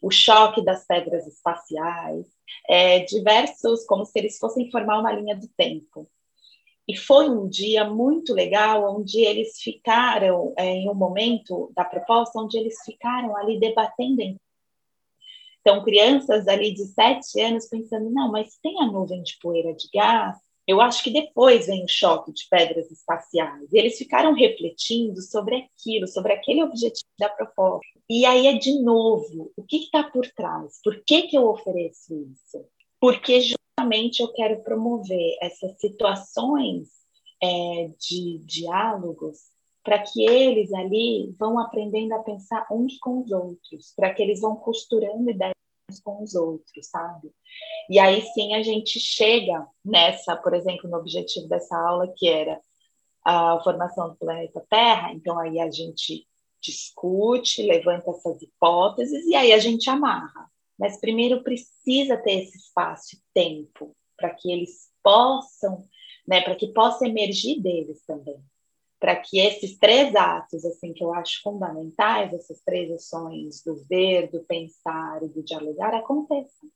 o 0.00 0.10
choque 0.10 0.64
das 0.64 0.86
pedras 0.86 1.26
espaciais, 1.26 2.26
é, 2.68 3.00
diversos, 3.00 3.84
como 3.84 4.04
se 4.04 4.18
eles 4.18 4.38
fossem 4.38 4.70
formar 4.70 4.98
uma 4.98 5.12
linha 5.12 5.36
do 5.36 5.48
tempo. 5.48 6.08
E 6.88 6.96
foi 6.96 7.28
um 7.30 7.48
dia 7.48 7.84
muito 7.84 8.34
legal, 8.34 8.96
onde 8.96 9.20
eles 9.20 9.60
ficaram, 9.60 10.52
é, 10.56 10.66
em 10.66 10.88
um 10.88 10.94
momento 10.94 11.70
da 11.74 11.84
proposta, 11.84 12.40
onde 12.40 12.58
eles 12.58 12.76
ficaram 12.84 13.36
ali 13.36 13.60
debatendo 13.60 14.22
então, 15.60 15.84
crianças 15.84 16.48
ali 16.48 16.72
de 16.72 16.86
sete 16.86 17.40
anos 17.40 17.68
pensando, 17.68 18.10
não, 18.10 18.30
mas 18.32 18.58
tem 18.62 18.80
a 18.80 18.86
nuvem 18.86 19.22
de 19.22 19.38
poeira 19.40 19.74
de 19.74 19.88
gás, 19.92 20.36
eu 20.66 20.80
acho 20.80 21.02
que 21.02 21.10
depois 21.10 21.66
vem 21.66 21.84
o 21.84 21.88
choque 21.88 22.32
de 22.32 22.46
pedras 22.48 22.90
espaciais. 22.90 23.70
E 23.72 23.78
eles 23.78 23.98
ficaram 23.98 24.32
refletindo 24.32 25.20
sobre 25.20 25.56
aquilo, 25.56 26.06
sobre 26.06 26.32
aquele 26.32 26.62
objetivo 26.62 27.10
da 27.18 27.28
proposta. 27.28 27.99
E 28.12 28.26
aí 28.26 28.48
é 28.48 28.54
de 28.54 28.82
novo, 28.82 29.52
o 29.56 29.62
que 29.62 29.76
está 29.76 30.02
por 30.02 30.26
trás? 30.32 30.80
Por 30.82 31.00
que, 31.04 31.28
que 31.28 31.38
eu 31.38 31.48
ofereço 31.48 32.12
isso? 32.12 32.66
Porque 33.00 33.40
justamente 33.40 34.20
eu 34.20 34.32
quero 34.32 34.64
promover 34.64 35.38
essas 35.40 35.78
situações 35.78 36.88
é, 37.40 37.88
de 38.00 38.38
diálogos 38.38 39.38
para 39.84 40.00
que 40.00 40.24
eles 40.24 40.72
ali 40.74 41.32
vão 41.38 41.56
aprendendo 41.60 42.12
a 42.14 42.18
pensar 42.18 42.66
uns 42.68 42.98
com 42.98 43.20
os 43.20 43.30
outros, 43.30 43.92
para 43.94 44.12
que 44.12 44.20
eles 44.20 44.40
vão 44.40 44.56
costurando 44.56 45.30
ideias 45.30 45.54
com 46.02 46.20
os 46.20 46.34
outros, 46.34 46.88
sabe? 46.88 47.30
E 47.88 48.00
aí 48.00 48.22
sim 48.34 48.54
a 48.54 48.62
gente 48.62 48.98
chega 48.98 49.64
nessa, 49.84 50.36
por 50.36 50.52
exemplo, 50.52 50.90
no 50.90 50.96
objetivo 50.96 51.46
dessa 51.46 51.76
aula 51.76 52.12
que 52.16 52.28
era 52.28 52.60
a 53.24 53.60
formação 53.62 54.08
do 54.08 54.16
planeta 54.16 54.66
Terra, 54.68 55.12
então 55.12 55.38
aí 55.38 55.60
a 55.60 55.70
gente 55.70 56.26
discute, 56.60 57.62
levanta 57.62 58.10
essas 58.10 58.40
hipóteses 58.42 59.26
e 59.26 59.34
aí 59.34 59.52
a 59.52 59.58
gente 59.58 59.88
amarra. 59.88 60.50
Mas 60.78 61.00
primeiro 61.00 61.42
precisa 61.42 62.16
ter 62.16 62.42
esse 62.42 62.56
espaço 62.56 63.16
e 63.16 63.20
tempo 63.34 63.94
para 64.16 64.30
que 64.30 64.50
eles 64.50 64.90
possam, 65.02 65.84
né, 66.26 66.40
para 66.42 66.54
que 66.54 66.68
possa 66.72 67.06
emergir 67.06 67.60
deles 67.60 68.02
também 68.06 68.42
para 69.00 69.16
que 69.16 69.38
esses 69.38 69.78
três 69.78 70.14
atos, 70.14 70.62
assim, 70.66 70.92
que 70.92 71.02
eu 71.02 71.12
acho 71.14 71.40
fundamentais, 71.42 72.34
essas 72.34 72.60
três 72.60 72.92
ações 72.92 73.64
do 73.64 73.76
ver, 73.88 74.30
do 74.30 74.40
pensar 74.40 75.22
e 75.22 75.28
do 75.28 75.42
dialogar, 75.42 75.94
aconteçam. 75.94 76.68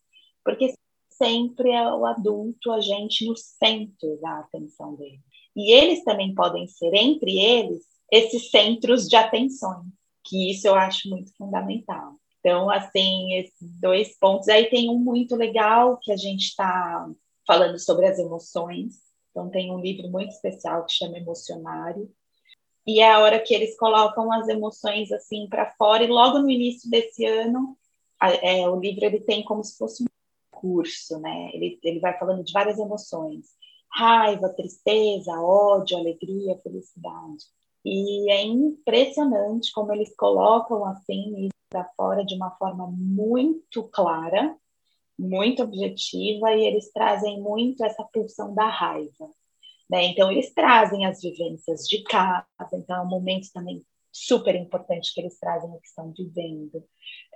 Porque 0.43 0.73
sempre 1.11 1.71
é 1.71 1.93
o 1.93 2.07
adulto, 2.07 2.73
a 2.73 2.81
gente 2.81 3.27
no 3.27 3.37
centro 3.37 4.19
da 4.23 4.39
atenção 4.39 4.95
dele. 4.95 5.21
E 5.55 5.71
eles 5.71 6.03
também 6.03 6.35
podem 6.35 6.67
ser, 6.67 6.95
entre 6.95 7.39
eles, 7.39 7.85
esses 8.11 8.51
centros 8.51 9.09
de 9.09 9.17
atenção, 9.17 9.85
que 10.25 10.51
isso 10.51 10.67
eu 10.67 10.75
acho 10.75 11.09
muito 11.09 11.35
fundamental. 11.37 12.15
Então, 12.41 12.71
assim, 12.71 13.35
esses 13.35 13.81
dois 13.81 14.19
pontos. 14.19 14.49
Aí 14.49 14.67
tem 14.67 14.91
um 14.91 14.99
muito 14.99 15.35
legal 15.35 15.99
que 16.03 16.13
a 16.13 16.17
gente 16.17 16.45
está 16.45 17.09
falando 17.47 17.79
sobre 17.79 18.07
as 18.07 18.19
emoções, 18.19 19.05
então, 19.35 19.51
tem 19.51 19.73
um 19.73 19.81
livro 19.81 20.09
muito 20.09 20.31
especial 20.31 20.87
que 20.87 20.93
chama 20.93 21.19
Emocionário. 21.19 22.09
E 22.87 23.01
é 23.01 23.11
a 23.11 23.19
hora 23.19 23.41
que 23.41 23.53
eles 23.53 23.77
colocam 23.77 24.31
as 24.33 24.47
emoções 24.47 25.11
assim 25.11 25.49
para 25.49 25.73
fora. 25.73 26.05
E 26.05 26.07
logo 26.07 26.39
no 26.39 26.49
início 26.49 26.89
desse 26.89 27.25
ano, 27.27 27.77
é, 28.23 28.69
o 28.69 28.79
livro 28.79 29.05
ele 29.05 29.19
tem 29.19 29.43
como 29.43 29.65
se 29.65 29.77
fosse 29.77 30.05
um 30.05 30.07
curso, 30.53 31.19
né? 31.19 31.51
Ele, 31.53 31.81
ele 31.83 31.99
vai 31.99 32.17
falando 32.17 32.45
de 32.45 32.53
várias 32.53 32.79
emoções: 32.79 33.47
raiva, 33.91 34.51
tristeza, 34.51 35.33
ódio, 35.33 35.99
alegria, 35.99 36.57
felicidade. 36.59 37.45
E 37.85 38.31
é 38.31 38.43
impressionante 38.43 39.73
como 39.73 39.93
eles 39.93 40.15
colocam 40.17 40.85
assim 40.87 41.47
isso 41.47 41.55
para 41.69 41.91
fora 41.97 42.25
de 42.25 42.35
uma 42.35 42.51
forma 42.53 42.87
muito 42.91 43.83
clara 43.85 44.57
muito 45.19 45.63
objetiva 45.63 46.53
e 46.53 46.65
eles 46.65 46.91
trazem 46.93 47.41
muito 47.41 47.85
essa 47.85 48.05
pulsão 48.05 48.55
da 48.55 48.69
raiva. 48.69 49.31
Né? 49.89 50.05
Então, 50.07 50.31
eles 50.31 50.53
trazem 50.53 51.07
as 51.07 51.21
vivências 51.21 51.87
de 51.87 52.03
casa, 52.05 52.47
então 52.73 52.97
é 52.97 53.01
um 53.01 53.09
momento 53.09 53.49
também 53.53 53.85
super 54.13 54.55
importante 54.55 55.13
que 55.13 55.21
eles 55.21 55.39
trazem 55.39 55.71
o 55.71 55.81
que 55.81 55.89
estão 55.89 56.13
vivendo, 56.17 56.85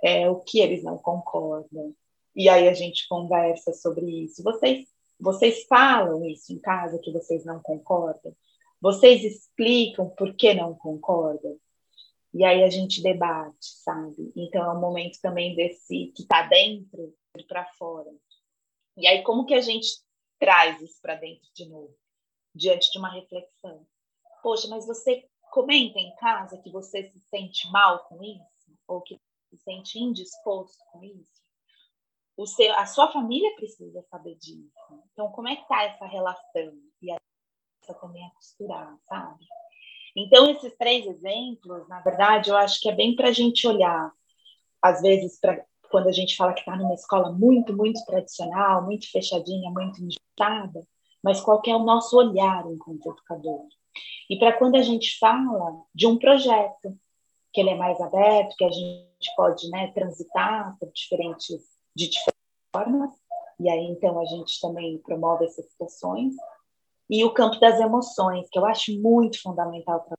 é, 0.03 0.29
o 0.29 0.39
que 0.39 0.59
eles 0.59 0.83
não 0.83 0.97
concordam. 0.97 1.93
E 2.35 2.47
aí 2.47 2.67
a 2.67 2.73
gente 2.73 3.07
conversa 3.07 3.73
sobre 3.73 4.05
isso. 4.23 4.41
Vocês, 4.43 4.87
vocês 5.19 5.65
falam 5.67 6.25
isso 6.25 6.53
em 6.53 6.59
casa 6.59 6.99
que 6.99 7.11
vocês 7.11 7.43
não 7.45 7.61
concordam? 7.61 8.33
Vocês 8.81 9.23
explicam 9.23 10.09
por 10.09 10.35
que 10.35 10.53
não 10.53 10.75
concordam? 10.75 11.59
E 12.33 12.43
aí 12.45 12.63
a 12.63 12.69
gente 12.69 13.01
debate, 13.01 13.55
sabe? 13.59 14.31
Então 14.35 14.63
é 14.63 14.73
um 14.73 14.79
momento 14.79 15.19
também 15.21 15.55
desse 15.55 16.13
que 16.15 16.21
está 16.21 16.43
dentro 16.43 17.13
para 17.47 17.65
fora. 17.77 18.09
E 18.95 19.07
aí, 19.07 19.23
como 19.23 19.45
que 19.45 19.53
a 19.53 19.61
gente 19.61 19.87
traz 20.37 20.81
isso 20.81 20.99
para 21.01 21.15
dentro 21.15 21.47
de 21.55 21.65
novo, 21.67 21.95
diante 22.53 22.91
de 22.91 22.99
uma 22.99 23.09
reflexão? 23.09 23.85
Poxa, 24.43 24.67
mas 24.67 24.85
você 24.85 25.27
comenta 25.51 25.99
em 25.99 26.13
casa 26.15 26.57
que 26.57 26.71
você 26.71 27.03
se 27.03 27.19
sente 27.29 27.69
mal 27.71 28.05
com 28.05 28.21
isso? 28.23 28.77
Ou 28.87 29.01
que 29.01 29.19
se 29.49 29.57
sente 29.57 29.99
indisposto 29.99 30.77
com 30.91 31.03
isso? 31.03 31.39
O 32.37 32.45
seu, 32.45 32.73
a 32.75 32.85
sua 32.85 33.11
família 33.11 33.53
precisa 33.55 34.01
saber 34.03 34.35
disso. 34.35 34.71
Então, 35.11 35.31
como 35.31 35.47
é 35.47 35.55
que 35.55 35.67
tá 35.67 35.83
essa 35.83 36.05
relação? 36.05 36.73
E 37.01 37.11
essa 37.89 37.93
também 37.95 38.23
é 38.23 38.29
costurar, 38.35 38.95
sabe? 39.07 39.45
Então, 40.15 40.49
esses 40.49 40.75
três 40.77 41.05
exemplos, 41.05 41.87
na 41.87 42.01
verdade, 42.01 42.49
eu 42.49 42.57
acho 42.57 42.79
que 42.79 42.89
é 42.89 42.95
bem 42.95 43.15
para 43.15 43.29
a 43.29 43.33
gente 43.33 43.67
olhar, 43.67 44.11
às 44.81 45.01
vezes, 45.01 45.39
para 45.39 45.63
quando 45.91 46.07
a 46.07 46.11
gente 46.11 46.35
fala 46.35 46.53
que 46.53 46.59
está 46.59 46.75
numa 46.75 46.93
escola 46.93 47.31
muito, 47.31 47.75
muito 47.75 48.03
tradicional, 48.05 48.83
muito 48.83 49.09
fechadinha, 49.11 49.71
muito 49.71 49.99
engessada, 50.01 50.85
mas 51.23 51.41
qual 51.41 51.61
é 51.65 51.75
o 51.75 51.83
nosso 51.83 52.15
olhar 52.17 52.63
enquanto 52.67 53.09
educador. 53.09 53.65
E 54.29 54.37
para 54.37 54.53
quando 54.53 54.75
a 54.75 54.81
gente 54.81 55.17
fala 55.17 55.81
de 55.93 56.05
um 56.05 56.17
projeto, 56.17 56.97
que 57.51 57.61
ele 57.61 57.71
é 57.71 57.75
mais 57.75 57.99
aberto, 57.99 58.55
que 58.55 58.63
a 58.63 58.69
gente 58.69 59.35
pode 59.35 59.67
né, 59.71 59.91
transitar 59.91 60.77
por 60.79 60.91
diferentes, 60.91 61.63
de 61.95 62.07
diferentes 62.07 62.39
formas, 62.71 63.11
e 63.59 63.69
aí 63.69 63.85
então 63.85 64.19
a 64.19 64.25
gente 64.25 64.59
também 64.61 64.99
promove 64.99 65.45
essas 65.45 65.65
situações, 65.71 66.35
e 67.09 67.23
o 67.25 67.33
campo 67.33 67.59
das 67.59 67.79
emoções, 67.79 68.47
que 68.51 68.59
eu 68.59 68.65
acho 68.65 68.91
muito 69.01 69.41
fundamental 69.41 70.01
para 70.01 70.17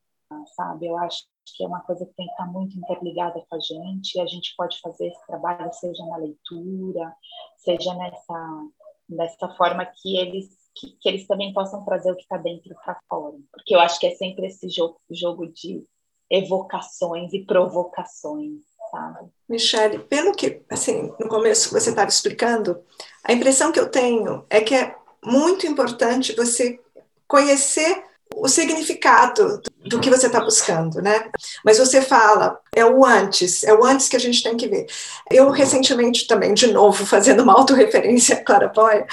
sabe? 0.54 0.86
Eu 0.86 0.96
acho 0.98 1.24
que 1.56 1.64
é 1.64 1.66
uma 1.66 1.80
coisa 1.80 2.06
que 2.06 2.14
tem 2.14 2.26
que 2.26 2.32
estar 2.32 2.46
muito 2.46 2.76
interligada 2.78 3.42
com 3.48 3.56
a 3.56 3.60
gente, 3.60 4.20
a 4.20 4.26
gente 4.26 4.54
pode 4.56 4.78
fazer 4.80 5.08
esse 5.08 5.26
trabalho, 5.26 5.72
seja 5.72 6.04
na 6.06 6.16
leitura, 6.16 7.14
seja 7.56 7.94
nessa, 7.94 8.68
nessa 9.08 9.48
forma 9.56 9.84
que 9.84 10.16
eles 10.16 10.60
que, 10.74 10.96
que 11.00 11.08
eles 11.08 11.26
também 11.26 11.52
possam 11.52 11.84
trazer 11.84 12.12
o 12.12 12.16
que 12.16 12.22
está 12.22 12.36
dentro 12.36 12.74
para 12.84 12.98
fora. 13.08 13.36
Porque 13.52 13.74
eu 13.74 13.80
acho 13.80 13.98
que 13.98 14.06
é 14.06 14.14
sempre 14.14 14.46
esse 14.46 14.68
jogo, 14.68 15.00
jogo 15.10 15.46
de 15.48 15.84
evocações 16.30 17.32
e 17.32 17.44
provocações, 17.44 18.60
sabe? 18.90 19.28
Michele, 19.48 19.98
pelo 19.98 20.32
que, 20.32 20.62
assim, 20.70 21.12
no 21.18 21.28
começo 21.28 21.72
você 21.72 21.90
estava 21.90 22.08
explicando, 22.08 22.80
a 23.24 23.32
impressão 23.32 23.72
que 23.72 23.80
eu 23.80 23.90
tenho 23.90 24.46
é 24.48 24.60
que 24.60 24.74
é 24.74 24.96
muito 25.24 25.66
importante 25.66 26.34
você 26.34 26.78
conhecer 27.26 28.04
o 28.34 28.48
significado 28.48 29.60
do 29.84 29.98
que 29.98 30.10
você 30.10 30.26
está 30.26 30.40
buscando, 30.40 31.02
né? 31.02 31.30
Mas 31.64 31.78
você 31.78 32.00
fala, 32.00 32.58
é 32.74 32.84
o 32.84 33.04
antes, 33.04 33.64
é 33.64 33.74
o 33.74 33.84
antes 33.84 34.08
que 34.08 34.16
a 34.16 34.20
gente 34.20 34.42
tem 34.42 34.56
que 34.56 34.68
ver. 34.68 34.86
Eu, 35.30 35.50
recentemente, 35.50 36.26
também, 36.26 36.54
de 36.54 36.68
novo, 36.68 37.04
fazendo 37.06 37.42
uma 37.42 37.54
autorreferência 37.54 38.36
a 38.36 38.44
Clara 38.44 38.68
Boia, 38.68 39.06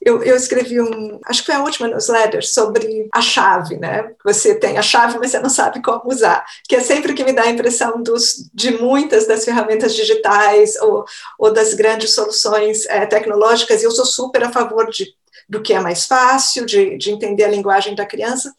eu, 0.00 0.22
eu, 0.22 0.34
escrevi 0.34 0.80
um, 0.80 1.20
acho 1.26 1.40
que 1.40 1.46
foi 1.46 1.54
a 1.54 1.62
última 1.62 1.88
newsletter, 1.88 2.46
sobre 2.46 3.08
a 3.12 3.20
chave, 3.20 3.76
né? 3.76 4.12
Você 4.24 4.54
tem 4.54 4.78
a 4.78 4.82
chave, 4.82 5.18
mas 5.18 5.30
você 5.30 5.40
não 5.40 5.50
sabe 5.50 5.82
como 5.82 6.02
usar, 6.06 6.44
que 6.66 6.76
é 6.76 6.80
sempre 6.80 7.12
que 7.12 7.24
me 7.24 7.32
dá 7.32 7.42
a 7.42 7.50
impressão 7.50 8.02
dos, 8.02 8.48
de 8.54 8.70
muitas 8.80 9.26
das 9.26 9.44
ferramentas 9.44 9.94
digitais 9.94 10.76
ou, 10.80 11.04
ou 11.38 11.52
das 11.52 11.74
grandes 11.74 12.14
soluções 12.14 12.86
é, 12.86 13.04
tecnológicas, 13.04 13.82
e 13.82 13.84
eu 13.84 13.90
sou 13.90 14.06
super 14.06 14.44
a 14.44 14.52
favor 14.52 14.88
de 14.90 15.14
do 15.50 15.60
que 15.60 15.74
é 15.74 15.80
mais 15.80 16.06
fácil, 16.06 16.64
de, 16.64 16.96
de 16.96 17.10
entender 17.10 17.42
a 17.42 17.50
linguagem 17.50 17.94
da 17.96 18.06
criança, 18.06 18.54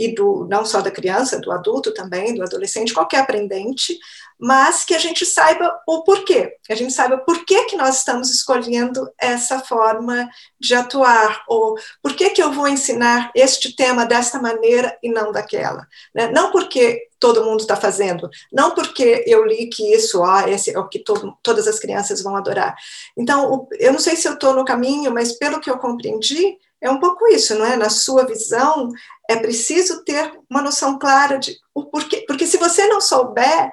e 0.00 0.14
do 0.14 0.46
não 0.48 0.64
só 0.64 0.80
da 0.80 0.90
criança, 0.90 1.38
do 1.38 1.52
adulto 1.52 1.92
também, 1.92 2.34
do 2.34 2.42
adolescente, 2.42 2.94
qualquer 2.94 3.18
aprendente, 3.18 3.98
mas 4.38 4.82
que 4.82 4.94
a 4.94 4.98
gente 4.98 5.26
saiba 5.26 5.78
o 5.86 6.02
porquê, 6.02 6.56
que 6.64 6.72
a 6.72 6.76
gente 6.76 6.94
saiba 6.94 7.18
por 7.18 7.44
que, 7.44 7.64
que 7.64 7.76
nós 7.76 7.98
estamos 7.98 8.30
escolhendo 8.30 9.06
essa 9.20 9.60
forma 9.60 10.26
de 10.58 10.74
atuar, 10.74 11.44
ou 11.46 11.76
por 12.02 12.14
que, 12.14 12.30
que 12.30 12.42
eu 12.42 12.50
vou 12.50 12.66
ensinar 12.66 13.30
este 13.34 13.76
tema 13.76 14.06
desta 14.06 14.40
maneira 14.40 14.96
e 15.02 15.12
não 15.12 15.30
daquela. 15.30 15.86
Né? 16.14 16.30
Não 16.32 16.50
porque 16.50 17.06
todo 17.20 17.44
mundo 17.44 17.60
está 17.60 17.76
fazendo, 17.76 18.30
não 18.50 18.70
porque 18.70 19.22
eu 19.26 19.44
li 19.44 19.66
que 19.66 19.92
isso 19.92 20.22
ó, 20.22 20.48
esse 20.48 20.74
é 20.74 20.78
o 20.78 20.88
que 20.88 21.04
todas 21.42 21.68
as 21.68 21.78
crianças 21.78 22.22
vão 22.22 22.34
adorar. 22.34 22.74
Então, 23.14 23.68
eu 23.78 23.92
não 23.92 24.00
sei 24.00 24.16
se 24.16 24.26
eu 24.26 24.32
estou 24.32 24.54
no 24.54 24.64
caminho, 24.64 25.12
mas 25.12 25.32
pelo 25.32 25.60
que 25.60 25.70
eu 25.70 25.76
compreendi, 25.76 26.56
é 26.80 26.90
um 26.90 26.98
pouco 26.98 27.26
isso, 27.28 27.58
não 27.58 27.66
é? 27.66 27.76
Na 27.76 27.90
sua 27.90 28.24
visão, 28.24 28.88
é 29.28 29.36
preciso 29.36 30.04
ter 30.04 30.32
uma 30.48 30.62
noção 30.62 30.98
clara 30.98 31.38
de 31.38 31.56
o 31.74 31.84
porquê, 31.84 32.24
porque 32.26 32.46
se 32.46 32.56
você 32.56 32.86
não 32.86 33.00
souber 33.00 33.70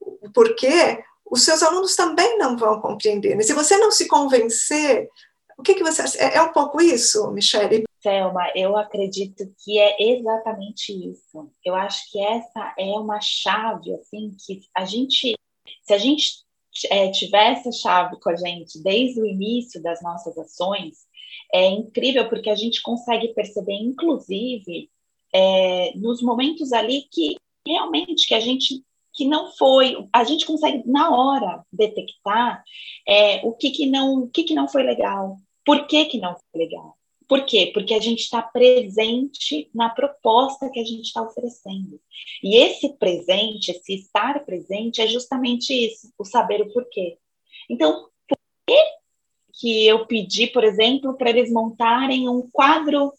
o 0.00 0.30
porquê, 0.32 1.02
os 1.30 1.44
seus 1.44 1.62
alunos 1.62 1.94
também 1.94 2.36
não 2.38 2.56
vão 2.56 2.80
compreender. 2.80 3.40
Se 3.42 3.52
você 3.52 3.76
não 3.76 3.90
se 3.90 4.08
convencer, 4.08 5.08
o 5.56 5.62
que, 5.62 5.74
que 5.74 5.84
você? 5.84 6.02
É, 6.18 6.36
é 6.36 6.42
um 6.42 6.52
pouco 6.52 6.80
isso, 6.80 7.30
Michele? 7.30 7.84
Selma, 8.02 8.50
eu 8.54 8.76
acredito 8.76 9.44
que 9.62 9.78
é 9.78 10.14
exatamente 10.14 10.90
isso. 10.90 11.50
Eu 11.64 11.74
acho 11.74 12.10
que 12.10 12.20
essa 12.20 12.74
é 12.78 12.86
uma 12.98 13.20
chave, 13.20 13.94
assim, 13.94 14.34
que 14.44 14.62
a 14.74 14.86
gente, 14.86 15.36
se 15.82 15.92
a 15.92 15.98
gente 15.98 16.42
é, 16.90 17.10
tiver 17.10 17.52
essa 17.52 17.70
chave 17.70 18.18
com 18.18 18.30
a 18.30 18.36
gente 18.36 18.82
desde 18.82 19.20
o 19.20 19.26
início 19.26 19.82
das 19.82 20.02
nossas 20.02 20.36
ações, 20.38 21.06
é 21.54 21.66
incrível 21.66 22.28
porque 22.28 22.50
a 22.50 22.54
gente 22.54 22.82
consegue 22.82 23.28
perceber, 23.34 23.74
inclusive, 23.74 24.90
é, 25.32 25.92
nos 25.96 26.22
momentos 26.22 26.72
ali 26.72 27.06
que 27.10 27.36
realmente 27.66 28.26
que 28.26 28.34
a 28.34 28.40
gente 28.40 28.82
que 29.12 29.24
não 29.24 29.50
foi, 29.52 30.08
a 30.12 30.22
gente 30.22 30.46
consegue 30.46 30.82
na 30.86 31.10
hora 31.10 31.64
detectar 31.72 32.62
é, 33.06 33.44
o 33.44 33.52
que, 33.52 33.70
que 33.70 33.86
não, 33.86 34.22
o 34.22 34.30
que, 34.30 34.44
que 34.44 34.54
não 34.54 34.68
foi 34.68 34.84
legal, 34.84 35.36
por 35.64 35.86
que, 35.86 36.04
que 36.04 36.18
não 36.18 36.36
foi 36.36 36.64
legal. 36.64 36.96
Por 37.30 37.44
quê? 37.44 37.70
Porque 37.72 37.94
a 37.94 38.00
gente 38.00 38.20
está 38.20 38.42
presente 38.42 39.70
na 39.72 39.88
proposta 39.88 40.68
que 40.68 40.80
a 40.80 40.84
gente 40.84 41.06
está 41.06 41.22
oferecendo. 41.22 42.00
E 42.42 42.56
esse 42.56 42.88
presente, 42.94 43.70
esse 43.70 43.94
estar 43.94 44.44
presente, 44.44 45.00
é 45.00 45.06
justamente 45.06 45.72
isso, 45.72 46.12
o 46.18 46.24
saber 46.24 46.60
o 46.60 46.72
porquê. 46.72 47.18
Então, 47.68 48.08
por 48.28 48.36
que 48.66 48.99
que 49.60 49.86
eu 49.86 50.06
pedi, 50.06 50.46
por 50.46 50.64
exemplo, 50.64 51.14
para 51.14 51.30
eles 51.30 51.52
montarem 51.52 52.28
um 52.28 52.48
quadro 52.50 53.12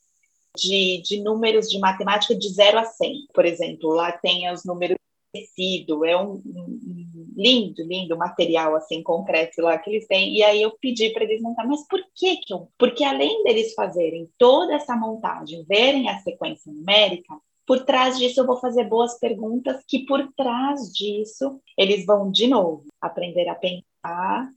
de, 0.58 1.02
de 1.04 1.22
números 1.22 1.70
de 1.70 1.80
matemática 1.80 2.36
de 2.36 2.50
0 2.50 2.80
a 2.80 2.84
100, 2.84 3.28
por 3.34 3.46
exemplo. 3.46 3.92
Lá 3.92 4.12
tem 4.12 4.52
os 4.52 4.66
números 4.66 4.98
tecido, 5.32 6.04
é 6.04 6.18
um, 6.18 6.42
um, 6.46 7.32
lindo, 7.38 7.84
lindo 7.84 8.18
material 8.18 8.76
assim 8.76 9.02
concreto 9.02 9.62
lá 9.62 9.78
que 9.78 9.90
eles 9.90 10.08
têm. 10.08 10.36
E 10.36 10.44
aí 10.44 10.62
eu 10.62 10.72
pedi 10.72 11.12
para 11.12 11.24
eles 11.24 11.42
montar, 11.42 11.66
mas 11.66 11.88
por 11.88 12.04
que 12.14 12.38
que 12.38 12.54
eu? 12.54 12.68
Porque 12.78 13.04
além 13.04 13.44
deles 13.44 13.74
fazerem 13.74 14.30
toda 14.38 14.74
essa 14.74 14.96
montagem, 14.96 15.64
verem 15.68 16.10
a 16.10 16.20
sequência 16.20 16.72
numérica, 16.72 17.34
por 17.66 17.86
trás 17.86 18.18
disso 18.18 18.42
eu 18.42 18.46
vou 18.46 18.58
fazer 18.58 18.84
boas 18.86 19.18
perguntas 19.20 19.82
que 19.88 20.06
por 20.06 20.28
trás 20.34 20.92
disso 20.92 21.62
eles 21.78 22.06
vão 22.06 22.30
de 22.30 22.48
novo 22.48 22.88
aprender 23.00 23.48
a 23.48 23.56
pensar, 23.56 24.50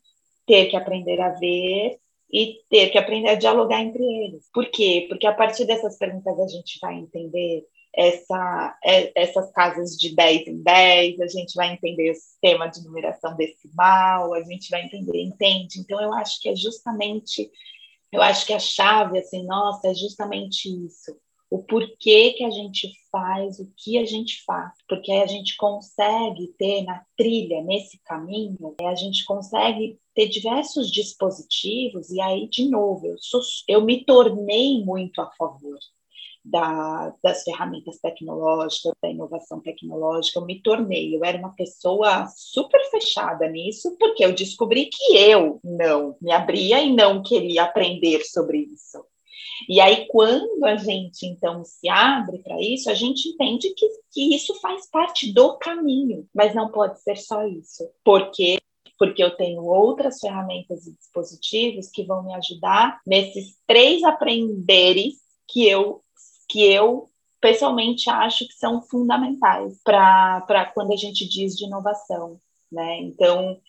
ter 0.46 0.66
que 0.66 0.76
aprender 0.76 1.20
a 1.20 1.30
ver 1.30 1.98
e 2.33 2.61
ter 2.68 2.90
que 2.90 2.98
aprender 2.98 3.28
a 3.28 3.35
dialogar 3.35 3.80
entre 3.80 4.02
eles. 4.02 4.48
Por 4.52 4.66
quê? 4.70 5.07
Porque 5.09 5.26
a 5.26 5.33
partir 5.33 5.64
dessas 5.64 5.96
perguntas 5.96 6.38
a 6.38 6.48
gente 6.48 6.78
vai 6.80 6.94
entender 6.96 7.64
essa, 7.96 8.78
é, 8.85 9.12
essas 9.14 9.52
casas 9.52 9.96
de 9.96 10.14
10 10.14 10.48
em 10.48 10.62
10, 10.62 11.20
a 11.20 11.26
gente 11.28 11.54
vai 11.54 11.72
entender 11.72 12.11
o 12.11 12.14
sistema 12.14 12.66
de 12.66 12.83
numeração 12.83 13.37
decimal, 13.37 14.35
a 14.35 14.42
gente 14.42 14.68
vai 14.68 14.85
entender, 14.85 15.22
entende? 15.22 15.78
Então, 15.78 16.00
eu 16.02 16.12
acho 16.12 16.40
que 16.40 16.48
é 16.48 16.57
justamente, 16.57 17.48
eu 18.11 18.20
acho 18.20 18.44
que 18.46 18.52
a 18.52 18.59
chave, 18.59 19.18
assim, 19.18 19.46
nossa, 19.46 19.88
é 19.88 19.94
justamente 19.94 20.68
isso 20.68 21.16
o 21.55 21.62
porquê 21.62 22.33
que 22.33 22.43
a 22.43 22.51
gente 22.51 22.93
faz 23.12 23.61
o 23.61 23.73
que 23.77 23.97
a 23.97 24.05
gente 24.05 24.43
faz, 24.45 24.73
porque 24.88 25.12
aí 25.12 25.23
a 25.23 25.27
gente 25.27 25.57
consegue 25.57 26.49
ter 26.59 26.83
na 26.83 27.01
trilha, 27.17 27.62
nesse 27.62 27.97
caminho, 28.03 28.75
a 28.81 28.95
gente 28.97 29.25
consegue 29.25 29.97
ter 30.12 30.29
diversos 30.29 30.90
dispositivos, 30.90 32.11
e 32.11 32.21
aí, 32.21 32.49
de 32.49 32.69
novo, 32.69 33.07
eu, 33.07 33.17
sou, 33.21 33.40
eu 33.69 33.85
me 33.85 34.05
tornei 34.05 34.83
muito 34.85 35.21
a 35.21 35.31
favor 35.31 35.79
da, 36.45 37.14
das 37.23 37.45
ferramentas 37.45 38.01
tecnológicas, 38.01 38.93
da 39.01 39.09
inovação 39.09 39.61
tecnológica, 39.61 40.40
eu 40.40 40.45
me 40.45 40.61
tornei. 40.61 41.14
Eu 41.14 41.25
era 41.25 41.38
uma 41.38 41.55
pessoa 41.55 42.27
super 42.27 42.83
fechada 42.90 43.49
nisso, 43.49 43.97
porque 43.97 44.25
eu 44.25 44.35
descobri 44.35 44.87
que 44.87 45.17
eu 45.17 45.61
não 45.62 46.17
me 46.21 46.33
abria 46.33 46.83
e 46.83 46.93
não 46.93 47.23
queria 47.23 47.62
aprender 47.62 48.25
sobre 48.25 48.59
isso. 48.59 49.05
E 49.68 49.81
aí, 49.81 50.07
quando 50.09 50.64
a 50.64 50.77
gente 50.77 51.27
então 51.27 51.64
se 51.64 51.88
abre 51.88 52.38
para 52.38 52.61
isso, 52.61 52.90
a 52.90 52.94
gente 52.94 53.29
entende 53.29 53.72
que, 53.74 53.88
que 54.12 54.35
isso 54.35 54.55
faz 54.61 54.88
parte 54.90 55.33
do 55.33 55.57
caminho, 55.59 56.27
mas 56.35 56.55
não 56.55 56.70
pode 56.70 57.00
ser 57.00 57.16
só 57.16 57.46
isso, 57.46 57.88
porque 58.05 58.59
porque 58.96 59.22
eu 59.24 59.37
tenho 59.37 59.64
outras 59.64 60.20
ferramentas 60.20 60.87
e 60.87 60.96
dispositivos 60.96 61.90
que 61.90 62.05
vão 62.05 62.22
me 62.22 62.35
ajudar 62.35 63.00
nesses 63.05 63.59
três 63.66 64.05
aprenderes 64.05 65.14
que 65.48 65.66
eu 65.66 66.00
que 66.48 66.62
eu 66.62 67.11
pessoalmente 67.40 68.09
acho 68.09 68.46
que 68.46 68.55
são 68.55 68.81
fundamentais 68.81 69.79
para 69.83 70.70
quando 70.72 70.92
a 70.92 70.96
gente 70.96 71.29
diz 71.29 71.55
de 71.57 71.66
inovação, 71.66 72.40
né? 72.72 73.00
Então, 73.00 73.61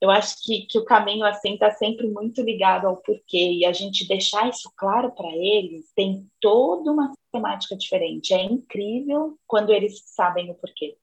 eu 0.00 0.10
acho 0.10 0.36
que, 0.42 0.66
que 0.66 0.78
o 0.78 0.84
caminho 0.84 1.24
assim 1.24 1.54
está 1.54 1.70
sempre 1.70 2.06
muito 2.06 2.42
ligado 2.42 2.86
ao 2.86 2.98
porquê 2.98 3.52
e 3.52 3.64
a 3.64 3.72
gente 3.72 4.06
deixar 4.06 4.48
isso 4.48 4.70
claro 4.76 5.10
para 5.12 5.28
eles 5.28 5.90
tem 5.94 6.28
toda 6.40 6.92
uma 6.92 7.12
temática 7.32 7.76
diferente. 7.76 8.34
É 8.34 8.42
incrível 8.42 9.38
quando 9.46 9.72
eles 9.72 10.02
sabem 10.06 10.50
o 10.50 10.54
porquê, 10.54 10.96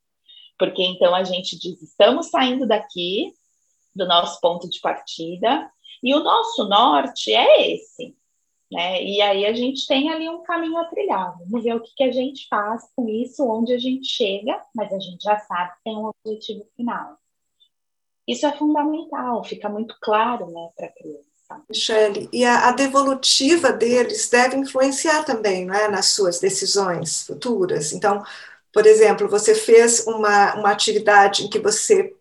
porque 0.58 0.84
então 0.84 1.16
a 1.16 1.24
gente 1.24 1.58
diz 1.58 1.82
estamos 1.82 2.30
saindo 2.30 2.68
daqui 2.68 3.34
do 3.96 4.08
nosso 4.08 4.40
ponto 4.42 4.70
de 4.70 4.80
partida 4.80 5.72
e 6.04 6.14
o 6.14 6.24
nosso 6.24 6.68
norte 6.68 7.34
é 7.34 7.74
esse. 7.74 8.16
Né? 8.72 9.04
E 9.04 9.22
aí 9.22 9.46
a 9.46 9.54
gente 9.54 9.86
tem 9.86 10.10
ali 10.12 10.28
um 10.28 10.42
caminho 10.42 10.78
a 10.78 10.86
trilhar. 10.86 11.38
Vamos 11.38 11.64
ver 11.64 11.76
o 11.76 11.80
que, 11.80 11.94
que 11.96 12.04
a 12.04 12.12
gente 12.12 12.48
faz 12.48 12.84
com 12.96 13.08
isso, 13.08 13.48
onde 13.48 13.72
a 13.72 13.78
gente 13.78 14.08
chega, 14.08 14.60
mas 14.76 14.92
a 14.92 15.00
gente 15.00 15.22
já 15.22 15.38
sabe 15.38 15.74
que 15.76 15.84
tem 15.84 15.96
um 15.96 16.10
objetivo 16.26 16.66
final. 16.76 17.18
Isso 18.28 18.46
é 18.46 18.58
fundamental, 18.58 19.44
fica 19.44 19.68
muito 19.68 19.96
claro 20.02 20.50
né, 20.50 20.70
para 20.76 20.88
a 20.88 20.92
criança. 20.92 21.34
Michele, 21.70 22.30
e 22.34 22.46
a, 22.46 22.70
a, 22.70 22.72
devolutiva 22.72 23.72
deles 23.72 24.28
deve 24.30 24.58
influenciar 24.58 25.24
também 25.24 25.66
não 25.66 25.76
é, 25.76 25.88
nas 25.88 26.08
suas 26.08 26.40
decisões 26.40 27.24
futuras. 27.24 27.92
Então, 27.94 28.24
por 28.72 28.88
exemplo, 28.88 29.30
você 29.30 29.54
fez 29.54 30.08
uma, 30.08 30.56
uma 30.56 30.72
atividade 30.72 31.44
em 31.44 31.50
que 31.50 31.60
você 31.60 32.16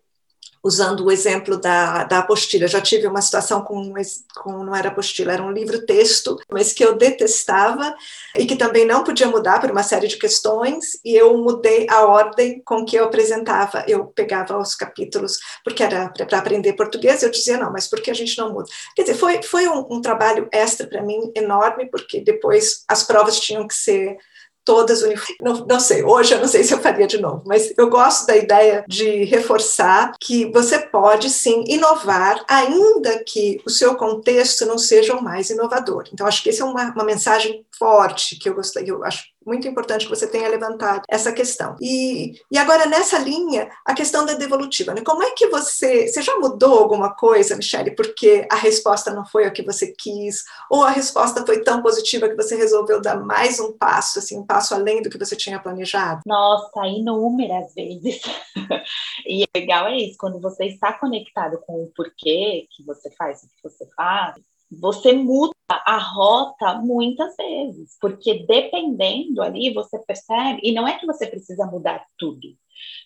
usando 0.63 1.05
o 1.05 1.11
exemplo 1.11 1.57
da, 1.57 2.05
da 2.05 2.19
apostila. 2.19 2.67
Já 2.67 2.79
tive 2.79 3.05
uma 3.05 3.21
situação 3.21 3.61
com, 3.61 3.93
com, 4.35 4.63
não 4.63 4.73
era 4.73 4.87
apostila, 4.87 5.33
era 5.33 5.43
um 5.43 5.51
livro-texto, 5.51 6.39
mas 6.49 6.71
que 6.71 6.83
eu 6.83 6.95
detestava 6.95 7.93
e 8.37 8.45
que 8.45 8.55
também 8.55 8.85
não 8.85 9.03
podia 9.03 9.27
mudar 9.27 9.59
por 9.59 9.69
uma 9.69 9.83
série 9.83 10.07
de 10.07 10.17
questões, 10.17 10.97
e 11.03 11.13
eu 11.15 11.37
mudei 11.37 11.85
a 11.89 12.05
ordem 12.05 12.61
com 12.63 12.85
que 12.85 12.95
eu 12.95 13.03
apresentava. 13.03 13.83
Eu 13.87 14.05
pegava 14.05 14.57
os 14.57 14.73
capítulos, 14.73 15.37
porque 15.63 15.83
era 15.83 16.09
para 16.09 16.37
aprender 16.37 16.73
português, 16.73 17.21
eu 17.21 17.29
dizia, 17.29 17.57
não, 17.57 17.71
mas 17.71 17.87
por 17.87 17.99
que 17.99 18.09
a 18.09 18.15
gente 18.15 18.37
não 18.37 18.53
muda? 18.53 18.69
Quer 18.95 19.03
dizer, 19.03 19.15
foi, 19.15 19.43
foi 19.43 19.67
um, 19.67 19.85
um 19.89 20.01
trabalho 20.01 20.47
extra 20.51 20.87
para 20.87 21.03
mim 21.03 21.31
enorme, 21.35 21.89
porque 21.89 22.21
depois 22.21 22.83
as 22.87 23.03
provas 23.03 23.39
tinham 23.39 23.67
que 23.67 23.75
ser 23.75 24.17
todas 24.65 25.01
uniformes. 25.01 25.37
Não, 25.41 25.65
não 25.65 25.79
sei, 25.79 26.03
hoje 26.03 26.33
eu 26.33 26.39
não 26.39 26.47
sei 26.47 26.63
se 26.63 26.73
eu 26.73 26.79
faria 26.79 27.07
de 27.07 27.19
novo, 27.19 27.43
mas 27.45 27.73
eu 27.77 27.89
gosto 27.89 28.25
da 28.25 28.35
ideia 28.35 28.83
de 28.87 29.23
reforçar 29.25 30.13
que 30.19 30.51
você 30.51 30.79
pode 30.79 31.29
sim 31.29 31.63
inovar, 31.67 32.43
ainda 32.47 33.23
que 33.23 33.61
o 33.65 33.69
seu 33.69 33.95
contexto 33.95 34.65
não 34.65 34.77
seja 34.77 35.15
o 35.15 35.23
mais 35.23 35.49
inovador. 35.49 36.05
Então, 36.11 36.27
acho 36.27 36.43
que 36.43 36.49
essa 36.49 36.63
é 36.63 36.65
uma, 36.65 36.91
uma 36.91 37.03
mensagem 37.03 37.65
forte 37.77 38.37
que 38.37 38.49
eu 38.49 38.55
gostaria, 38.55 38.89
eu 38.89 39.03
acho 39.03 39.23
muito 39.45 39.67
importante 39.67 40.05
que 40.05 40.09
você 40.09 40.27
tenha 40.27 40.47
levantado 40.47 41.03
essa 41.09 41.31
questão. 41.31 41.75
E, 41.81 42.33
e 42.51 42.57
agora, 42.57 42.85
nessa 42.85 43.17
linha, 43.19 43.69
a 43.85 43.93
questão 43.93 44.25
da 44.25 44.33
devolutiva. 44.33 44.93
Né? 44.93 45.01
Como 45.01 45.23
é 45.23 45.31
que 45.31 45.47
você. 45.47 46.07
Você 46.07 46.21
já 46.21 46.37
mudou 46.39 46.79
alguma 46.79 47.13
coisa, 47.13 47.55
Michele, 47.55 47.91
porque 47.91 48.47
a 48.49 48.55
resposta 48.55 49.11
não 49.11 49.25
foi 49.25 49.45
a 49.45 49.51
que 49.51 49.63
você 49.63 49.93
quis, 49.97 50.43
ou 50.69 50.83
a 50.83 50.89
resposta 50.89 51.45
foi 51.45 51.61
tão 51.61 51.81
positiva 51.81 52.29
que 52.29 52.35
você 52.35 52.55
resolveu 52.55 53.01
dar 53.01 53.19
mais 53.19 53.59
um 53.59 53.73
passo, 53.73 54.19
assim, 54.19 54.37
um 54.37 54.45
passo 54.45 54.73
além 54.73 55.01
do 55.01 55.09
que 55.09 55.17
você 55.17 55.35
tinha 55.35 55.59
planejado? 55.59 56.21
Nossa, 56.25 56.87
inúmeras 56.87 57.73
vezes. 57.73 58.21
e 59.27 59.45
legal 59.55 59.87
é 59.87 59.97
isso, 59.97 60.17
quando 60.17 60.39
você 60.39 60.65
está 60.65 60.93
conectado 60.93 61.59
com 61.65 61.83
o 61.83 61.91
porquê 61.95 62.67
que 62.71 62.83
você 62.83 63.09
faz 63.11 63.43
o 63.43 63.47
que 63.47 63.63
você 63.63 63.85
faz, 63.95 64.35
você 64.79 65.13
muda 65.13 65.53
a 65.69 65.97
rota 65.97 66.75
muitas 66.75 67.35
vezes, 67.35 67.97
porque 67.99 68.45
dependendo 68.45 69.41
ali, 69.41 69.73
você 69.73 69.99
percebe, 69.99 70.59
e 70.63 70.71
não 70.71 70.87
é 70.87 70.97
que 70.97 71.05
você 71.05 71.27
precisa 71.27 71.65
mudar 71.65 72.05
tudo, 72.17 72.47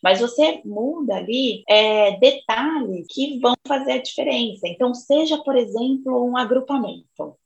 mas 0.04 0.20
você 0.20 0.62
muda 0.66 1.16
ali 1.16 1.64
é, 1.68 2.18
detalhes 2.18 3.06
que 3.10 3.40
vão 3.40 3.54
fazer 3.68 3.94
a 3.94 4.02
diferença. 4.02 4.68
Então, 4.68 4.94
seja, 4.94 5.38
por 5.38 5.56
exemplo, 5.56 6.26
um 6.26 6.38
agrupamento. 6.38 7.38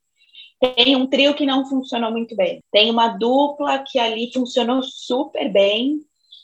Tem 0.75 0.95
um 0.95 1.07
trio 1.07 1.33
que 1.33 1.45
não 1.45 1.65
funcionou 1.65 2.11
muito 2.11 2.35
bem, 2.35 2.63
tem 2.71 2.91
uma 2.91 3.07
dupla 3.07 3.79
que 3.79 3.97
ali 3.97 4.31
funcionou 4.31 4.83
super 4.83 5.51
bem, 5.51 5.99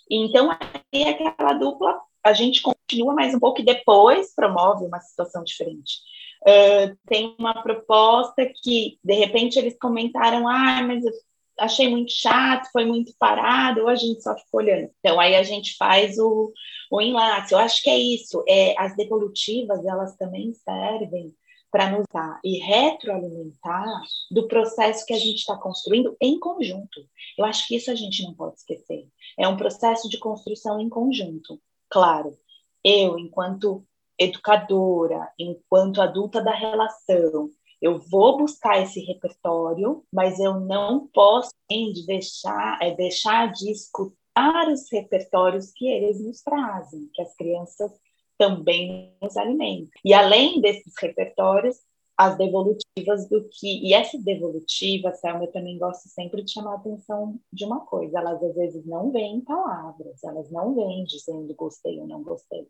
então 0.09 0.49
aí 0.93 1.03
aquela 1.03 1.53
dupla 1.53 2.01
a 2.23 2.33
gente 2.33 2.61
continua 2.61 3.13
mais 3.13 3.33
um 3.33 3.39
pouco 3.39 3.61
e 3.61 3.65
depois 3.65 4.33
promove 4.33 4.85
uma 4.85 4.99
situação 4.99 5.43
diferente. 5.43 5.99
Uh, 6.41 6.97
tem 7.07 7.35
uma 7.37 7.61
proposta 7.61 8.45
que, 8.61 8.99
de 9.03 9.13
repente, 9.13 9.57
eles 9.57 9.77
comentaram: 9.79 10.47
ah, 10.47 10.81
mas 10.81 11.03
eu 11.05 11.11
achei 11.59 11.89
muito 11.89 12.11
chato, 12.11 12.69
foi 12.71 12.85
muito 12.85 13.13
parado, 13.17 13.81
ou 13.81 13.87
a 13.87 13.95
gente 13.95 14.21
só 14.21 14.35
ficou 14.35 14.61
olhando. 14.61 14.89
Então, 14.99 15.19
aí 15.19 15.35
a 15.35 15.43
gente 15.43 15.75
faz 15.75 16.17
o, 16.17 16.53
o 16.91 17.01
enlace. 17.01 17.53
Eu 17.53 17.59
acho 17.59 17.81
que 17.81 17.89
é 17.89 17.97
isso. 17.97 18.43
É, 18.47 18.75
as 18.77 18.95
devolutivas, 18.95 19.85
elas 19.85 20.15
também 20.15 20.53
servem 20.53 21.33
para 21.71 21.89
nos 21.91 22.05
dar 22.11 22.39
e 22.43 22.59
retroalimentar 22.59 24.01
do 24.31 24.47
processo 24.47 25.05
que 25.05 25.13
a 25.13 25.19
gente 25.19 25.39
está 25.39 25.57
construindo 25.57 26.15
em 26.21 26.39
conjunto. 26.39 27.05
Eu 27.37 27.45
acho 27.45 27.67
que 27.67 27.75
isso 27.75 27.91
a 27.91 27.95
gente 27.95 28.23
não 28.23 28.33
pode 28.33 28.55
esquecer. 28.55 29.07
É 29.37 29.47
um 29.47 29.57
processo 29.57 30.07
de 30.09 30.17
construção 30.17 30.79
em 30.79 30.89
conjunto. 30.89 31.59
Claro, 31.89 32.37
eu, 32.83 33.19
enquanto 33.19 33.85
educadora, 34.19 35.31
enquanto 35.37 36.01
adulta 36.01 36.41
da 36.41 36.53
relação, 36.53 37.49
eu 37.81 37.99
vou 37.99 38.37
buscar 38.37 38.81
esse 38.81 38.99
repertório, 39.01 40.03
mas 40.11 40.39
eu 40.39 40.59
não 40.59 41.07
posso 41.07 41.51
deixar, 42.05 42.79
é, 42.81 42.95
deixar 42.95 43.51
de 43.51 43.71
escutar 43.71 44.67
os 44.71 44.91
repertórios 44.91 45.71
que 45.71 45.87
eles 45.87 46.23
nos 46.23 46.41
trazem, 46.41 47.09
que 47.13 47.21
as 47.21 47.35
crianças 47.35 47.91
também 48.37 49.15
nos 49.21 49.37
alimentam. 49.37 49.89
E 50.03 50.13
além 50.13 50.59
desses 50.61 50.93
repertórios, 50.99 51.77
as 52.15 52.35
devolutivas 52.35 53.29
do 53.29 53.47
que. 53.49 53.87
E 53.87 53.93
essas 53.93 54.23
devolutivas, 54.23 55.19
Selma, 55.19 55.43
eu 55.43 55.51
também 55.51 55.77
gosto 55.77 56.09
sempre 56.09 56.43
de 56.43 56.51
chamar 56.51 56.73
a 56.73 56.75
atenção 56.77 57.39
de 57.53 57.63
uma 57.63 57.85
coisa: 57.85 58.17
elas 58.17 58.41
às 58.41 58.55
vezes 58.55 58.85
não 58.85 59.11
vêm 59.11 59.41
palavras, 59.41 60.23
elas 60.23 60.49
não 60.49 60.73
vêm 60.73 61.03
dizendo 61.05 61.53
gostei 61.55 61.99
ou 61.99 62.07
não 62.07 62.23
gostei 62.23 62.67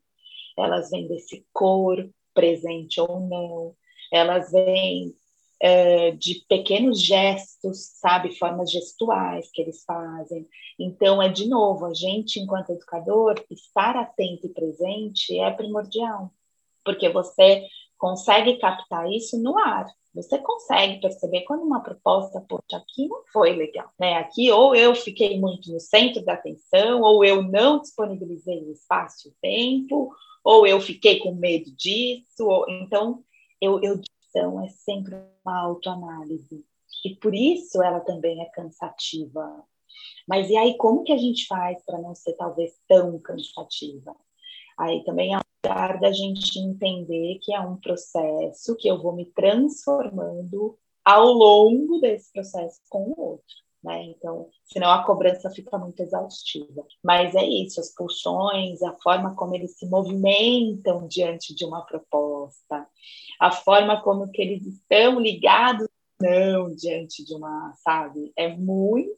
elas 0.58 0.89
vêm 0.89 1.08
desse 1.08 1.46
cor, 1.54 2.10
presente 2.34 3.00
ou 3.02 3.20
não, 3.20 3.76
elas 4.12 4.52
vêm 4.52 5.15
é, 5.60 6.12
de 6.12 6.46
pequenos 6.48 7.02
gestos, 7.02 7.91
sabe, 8.00 8.38
formas 8.38 8.72
gestuais 8.72 9.50
que 9.52 9.62
eles 9.62 9.84
fazem. 9.84 10.48
Então, 10.80 11.22
é 11.22 11.30
de 11.30 11.48
novo, 11.48 11.86
a 11.86 11.93
gente, 11.93 12.39
enquanto 12.39 12.72
educador, 12.72 13.43
estar 13.50 13.96
atento 13.96 14.46
e 14.48 14.54
presente 14.54 15.38
é 15.39 15.50
primordial, 15.52 16.32
porque 16.86 17.10
você 17.10 17.65
consegue 17.98 18.58
captar 18.58 19.12
isso 19.12 19.41
no 19.41 19.58
ar. 19.58 19.88
Você 20.13 20.39
consegue 20.39 21.00
perceber 21.00 21.41
quando 21.41 21.62
uma 21.62 21.82
proposta, 21.82 22.43
poxa, 22.48 22.78
aqui 22.78 23.08
não 23.08 23.22
foi 23.32 23.56
legal, 23.56 23.91
né? 24.00 24.15
Aqui 24.15 24.52
ou 24.52 24.76
eu 24.76 24.96
fiquei 24.96 25.39
muito 25.39 25.72
no 25.72 25.80
centro 25.80 26.26
da 26.26 26.34
atenção, 26.34 27.02
ou 27.02 27.24
eu 27.24 27.43
não 27.43 27.80
disponibilizei 27.80 28.63
o 28.63 28.72
espaço 28.72 29.30
e 29.30 29.32
tempo, 29.39 30.12
ou 30.47 30.65
eu 30.65 30.79
fiquei 30.79 31.19
com 31.19 31.36
medo 31.36 31.69
disso, 31.71 32.47
ou, 32.47 32.65
então 32.69 33.21
eu, 33.60 33.81
eu 33.83 33.99
então 34.29 34.63
é 34.63 34.69
sempre 34.69 35.13
uma 35.43 35.60
autoanálise 35.60 36.63
e 37.03 37.15
por 37.15 37.36
isso 37.36 37.83
ela 37.83 37.99
também 37.99 38.41
é 38.41 38.45
cansativa. 38.45 39.62
Mas 40.25 40.49
e 40.49 40.55
aí 40.55 40.77
como 40.77 41.03
que 41.03 41.12
a 41.12 41.17
gente 41.17 41.47
faz 41.47 41.83
para 41.83 41.99
não 42.01 42.15
ser 42.15 42.31
talvez 42.33 42.79
tão 42.88 43.19
cansativa? 43.19 44.15
Aí 44.79 45.03
também 45.03 45.33
é 45.33 45.38
um 45.38 45.41
lugar 45.65 45.99
da 45.99 46.13
gente 46.13 46.57
entender 46.60 47.39
que 47.41 47.53
é 47.53 47.60
um 47.60 47.75
processo 47.75 48.73
que 48.77 48.88
eu 48.88 49.01
vou 49.01 49.13
me 49.13 49.25
transformando 49.25 50.77
ao 51.03 51.25
longo 51.25 51.99
desse 51.99 52.31
processo 52.31 52.79
com 52.89 53.03
o 53.12 53.19
outro 53.19 53.66
né? 53.88 54.04
Então, 54.04 54.50
senão 54.65 54.91
a 54.91 55.04
cobrança 55.04 55.50
fica 55.50 55.78
muito 55.78 56.02
exaustiva. 56.02 56.86
Mas 57.02 57.34
é 57.34 57.43
isso, 57.43 57.80
as 57.80 57.93
pulsões, 57.95 58.84
a 58.84 58.93
forma 59.02 59.34
como 59.34 59.56
eles 59.56 59.78
se 59.78 59.88
movimentam 59.88 61.08
diante 61.08 61.56
de 61.56 61.65
uma 61.65 61.86
proposta, 61.86 62.86
a 63.39 63.52
forma 63.52 64.02
como 64.02 64.30
que 64.30 64.41
eles 64.41 64.65
estão 64.67 65.19
ligados 65.19 65.88
não 66.19 66.73
diante 66.75 67.23
de 67.23 67.34
uma, 67.34 67.73
sabe? 67.84 68.32
É 68.38 68.56
muito 68.56 69.17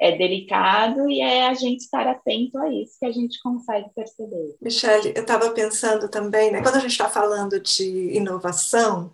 é 0.00 0.16
delicado 0.16 1.08
e 1.10 1.20
é 1.20 1.46
a 1.46 1.54
gente 1.54 1.80
estar 1.80 2.06
atento 2.06 2.56
a 2.58 2.72
isso 2.72 2.98
que 2.98 3.04
a 3.04 3.12
gente 3.12 3.38
consegue 3.42 3.90
perceber. 3.94 4.56
Michele, 4.60 5.12
eu 5.14 5.20
estava 5.20 5.50
pensando 5.50 6.08
também, 6.08 6.50
né? 6.50 6.62
Quando 6.62 6.76
a 6.76 6.80
gente 6.80 6.92
está 6.92 7.10
falando 7.10 7.60
de 7.60 8.16
inovação, 8.16 9.12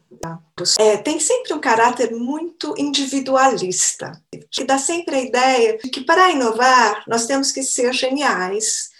é, 0.78 0.96
tem 0.98 1.18
sempre 1.18 1.52
um 1.52 1.60
caráter 1.60 2.12
muito 2.12 2.74
individualista, 2.78 4.12
que 4.50 4.62
dá 4.62 4.78
sempre 4.78 5.16
a 5.16 5.20
ideia 5.20 5.78
de 5.78 5.90
que 5.90 6.02
para 6.02 6.30
inovar 6.30 7.02
nós 7.08 7.26
temos 7.26 7.50
que 7.50 7.62
ser 7.62 7.92
geniais, 7.92 8.90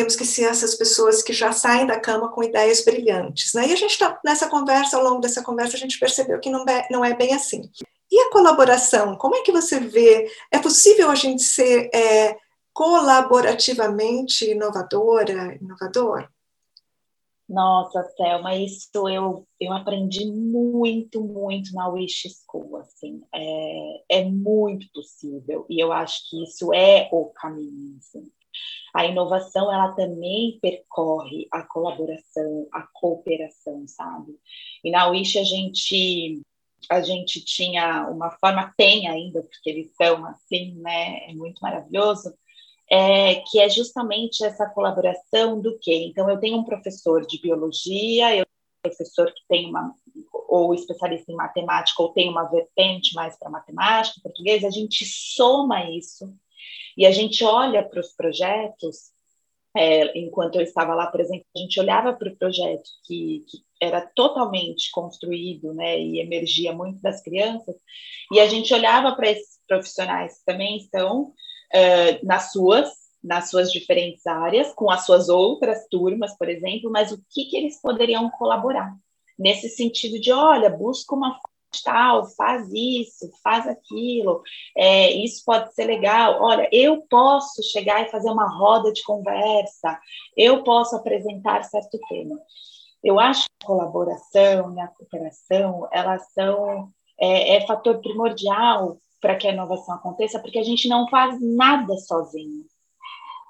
temos 0.00 0.16
que 0.16 0.24
ser 0.24 0.44
essas 0.44 0.74
pessoas 0.74 1.22
que 1.22 1.34
já 1.34 1.52
saem 1.52 1.86
da 1.86 2.00
cama 2.00 2.30
com 2.30 2.42
ideias 2.42 2.82
brilhantes. 2.82 3.52
Né? 3.52 3.68
E 3.68 3.72
a 3.74 3.76
gente 3.76 3.90
está 3.90 4.18
nessa 4.24 4.48
conversa, 4.48 4.96
ao 4.96 5.04
longo 5.04 5.20
dessa 5.20 5.42
conversa, 5.42 5.76
a 5.76 5.78
gente 5.78 5.98
percebeu 5.98 6.40
que 6.40 6.48
não 6.48 6.64
é, 6.64 6.88
não 6.90 7.04
é 7.04 7.14
bem 7.14 7.34
assim. 7.34 7.70
E 8.10 8.18
a 8.18 8.30
colaboração? 8.32 9.14
Como 9.16 9.36
é 9.36 9.42
que 9.42 9.52
você 9.52 9.78
vê? 9.78 10.26
É 10.50 10.58
possível 10.58 11.10
a 11.10 11.14
gente 11.14 11.42
ser 11.42 11.90
é, 11.94 12.34
colaborativamente 12.72 14.50
inovadora, 14.50 15.58
inovador? 15.60 16.26
Nossa, 17.46 18.02
Thelma, 18.16 18.56
isso 18.56 19.06
eu, 19.06 19.46
eu 19.60 19.72
aprendi 19.74 20.24
muito, 20.24 21.20
muito 21.20 21.74
na 21.74 21.88
Wish 21.88 22.26
School, 22.46 22.78
assim, 22.78 23.20
é, 23.34 24.20
é 24.20 24.24
muito 24.24 24.86
possível, 24.94 25.66
e 25.68 25.82
eu 25.82 25.92
acho 25.92 26.30
que 26.30 26.44
isso 26.44 26.72
é 26.72 27.08
o 27.12 27.26
caminho, 27.26 27.98
assim. 27.98 28.30
A 28.94 29.06
inovação, 29.06 29.72
ela 29.72 29.92
também 29.92 30.58
percorre 30.60 31.46
a 31.50 31.62
colaboração, 31.62 32.66
a 32.72 32.82
cooperação, 32.82 33.86
sabe? 33.86 34.36
E 34.84 34.90
na 34.90 35.06
Wish 35.08 35.38
a 35.38 35.44
gente 35.44 36.42
a 36.88 37.00
gente 37.02 37.44
tinha 37.44 38.08
uma 38.08 38.30
forma, 38.30 38.72
tem 38.76 39.06
ainda, 39.06 39.42
porque 39.42 39.68
eles 39.68 39.94
são 39.96 40.24
assim, 40.26 40.74
né? 40.76 41.30
É 41.30 41.34
muito 41.34 41.60
maravilhoso, 41.60 42.32
é, 42.90 43.36
que 43.48 43.60
é 43.60 43.68
justamente 43.68 44.44
essa 44.44 44.68
colaboração 44.68 45.60
do 45.60 45.78
quê? 45.78 46.06
Então, 46.08 46.28
eu 46.28 46.40
tenho 46.40 46.58
um 46.58 46.64
professor 46.64 47.24
de 47.24 47.40
biologia, 47.40 48.36
eu 48.36 48.44
tenho 48.44 48.46
um 48.46 48.88
professor 48.88 49.32
que 49.32 49.42
tem 49.48 49.68
uma, 49.68 49.94
ou 50.48 50.74
especialista 50.74 51.30
em 51.30 51.36
matemática, 51.36 52.02
ou 52.02 52.12
tem 52.12 52.28
uma 52.28 52.44
vertente 52.44 53.14
mais 53.14 53.38
para 53.38 53.50
matemática, 53.50 54.20
português, 54.22 54.64
a 54.64 54.70
gente 54.70 55.04
soma 55.04 55.88
isso 55.90 56.34
e 56.96 57.06
a 57.06 57.10
gente 57.10 57.44
olha 57.44 57.82
para 57.82 58.00
os 58.00 58.12
projetos 58.14 59.10
é, 59.76 60.18
enquanto 60.18 60.56
eu 60.56 60.62
estava 60.62 60.94
lá, 60.94 61.10
exemplo, 61.20 61.44
a 61.56 61.58
gente 61.60 61.78
olhava 61.78 62.12
para 62.12 62.28
o 62.28 62.36
projeto 62.36 62.90
que, 63.06 63.44
que, 63.48 63.58
era 63.80 64.00
totalmente 64.00 64.90
construído, 64.90 65.72
né, 65.72 65.98
e 65.98 66.20
emergia 66.20 66.72
muito 66.72 67.00
das 67.00 67.22
crianças, 67.22 67.74
e 68.32 68.40
a 68.40 68.46
gente 68.46 68.74
olhava 68.74 69.14
para 69.14 69.30
esses 69.30 69.58
profissionais 69.66 70.38
que 70.38 70.44
também 70.44 70.76
estão 70.76 71.22
uh, 71.22 72.26
nas 72.26 72.52
suas 72.52 73.00
nas 73.22 73.50
suas 73.50 73.70
diferentes 73.70 74.26
áreas, 74.26 74.72
com 74.72 74.90
as 74.90 75.04
suas 75.04 75.28
outras 75.28 75.86
turmas, 75.90 76.36
por 76.38 76.48
exemplo, 76.48 76.90
mas 76.90 77.12
o 77.12 77.22
que, 77.28 77.44
que 77.44 77.56
eles 77.56 77.78
poderiam 77.78 78.30
colaborar? 78.30 78.96
Nesse 79.38 79.68
sentido 79.68 80.18
de, 80.18 80.32
olha, 80.32 80.70
busca 80.70 81.14
uma 81.14 81.38
tal, 81.84 82.26
faz 82.36 82.68
isso, 82.72 83.30
faz 83.42 83.66
aquilo, 83.66 84.42
é, 84.76 85.12
isso 85.12 85.44
pode 85.44 85.74
ser 85.74 85.84
legal. 85.84 86.42
Olha, 86.42 86.68
eu 86.72 87.02
posso 87.08 87.62
chegar 87.62 88.02
e 88.02 88.10
fazer 88.10 88.30
uma 88.30 88.48
roda 88.48 88.92
de 88.92 89.02
conversa, 89.02 89.98
eu 90.36 90.62
posso 90.62 90.96
apresentar 90.96 91.62
certo 91.64 91.98
tema. 92.08 92.38
Eu 93.02 93.18
acho 93.18 93.44
que 93.44 93.64
a 93.64 93.66
colaboração 93.66 94.74
e 94.76 94.80
a 94.80 94.88
cooperação, 94.88 95.88
elas 95.92 96.30
são 96.32 96.92
é, 97.18 97.56
é 97.56 97.66
fator 97.66 98.00
primordial 98.00 98.98
para 99.20 99.36
que 99.36 99.46
a 99.46 99.52
inovação 99.52 99.94
aconteça, 99.94 100.40
porque 100.40 100.58
a 100.58 100.62
gente 100.62 100.88
não 100.88 101.06
faz 101.08 101.38
nada 101.40 101.96
sozinho. 101.98 102.64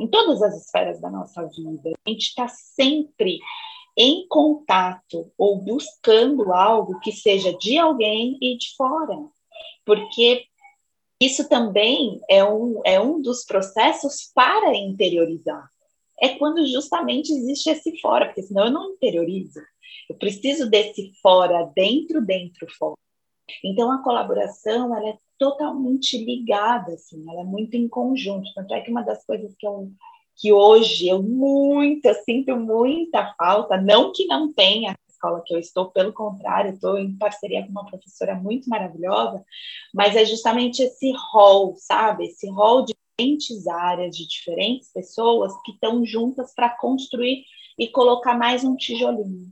Em 0.00 0.09
todas 0.09 0.42
as 0.42 0.56
esferas 0.56 1.00
da 1.00 1.11
nossa 1.11 1.46
vida, 1.46 1.90
a 2.06 2.11
gente 2.11 2.28
está 2.28 2.48
sempre 2.48 3.38
em 3.96 4.26
contato 4.29 5.31
ou 5.37 5.59
buscando 5.59 6.53
algo 6.53 6.98
que 7.00 7.12
seja 7.12 7.57
de 7.59 7.79
alguém 7.79 8.38
e 8.40 8.57
de 8.57 8.74
fora. 8.76 9.16
Porque 9.85 10.44
isso 11.20 11.48
também 11.48 12.20
é 12.29 12.42
um, 12.44 12.81
é 12.85 13.00
um 13.00 13.20
dos 13.20 13.44
processos 13.44 14.31
para 14.35 14.74
interiorizar. 14.74 15.68
É 16.20 16.31
quando 16.31 16.66
justamente 16.66 17.33
existe 17.33 17.70
esse 17.70 17.98
fora, 18.00 18.26
porque 18.26 18.42
senão 18.42 18.66
eu 18.66 18.70
não 18.70 18.92
interiorizo. 18.92 19.61
Eu 20.09 20.16
preciso 20.16 20.68
desse 20.68 21.12
fora, 21.22 21.70
dentro, 21.74 22.24
dentro, 22.24 22.66
fora. 22.79 22.94
Então 23.64 23.90
a 23.90 24.03
colaboração 24.03 24.94
ela 24.96 25.11
é 25.11 25.18
totalmente 25.38 26.22
ligada, 26.22 26.92
assim, 26.92 27.24
ela 27.31 27.40
é 27.40 27.44
muito 27.44 27.74
em 27.74 27.88
conjunto. 27.88 28.53
Tanto 28.55 28.74
é 28.74 28.81
que 28.81 28.90
uma 28.90 29.03
das 29.03 29.24
coisas 29.24 29.55
que 29.59 29.66
eu 29.66 29.90
que 30.40 30.53
hoje 30.53 31.07
eu 31.07 31.22
muito, 31.22 32.07
eu 32.07 32.14
sinto 32.24 32.57
muita 32.57 33.35
falta, 33.35 33.76
não 33.76 34.11
que 34.11 34.24
não 34.26 34.50
tenha 34.53 34.92
a 34.92 34.96
escola 35.11 35.42
que 35.44 35.55
eu 35.55 35.59
estou, 35.59 35.90
pelo 35.90 36.14
contrário, 36.14 36.72
estou 36.72 36.98
em 36.98 37.14
parceria 37.18 37.62
com 37.62 37.70
uma 37.70 37.85
professora 37.85 38.35
muito 38.35 38.68
maravilhosa, 38.70 39.44
mas 39.92 40.16
é 40.16 40.24
justamente 40.24 40.83
esse 40.83 41.12
rol, 41.33 41.74
sabe? 41.76 42.24
Esse 42.24 42.48
rol 42.48 42.87
de 42.87 42.94
diferentes 43.20 43.66
áreas, 43.66 44.16
de 44.16 44.26
diferentes 44.26 44.90
pessoas 44.90 45.53
que 45.62 45.72
estão 45.72 46.05
juntas 46.07 46.55
para 46.55 46.70
construir 46.70 47.44
e 47.79 47.88
colocar 47.88 48.35
mais 48.35 48.64
um 48.64 48.74
tijolinho. 48.74 49.48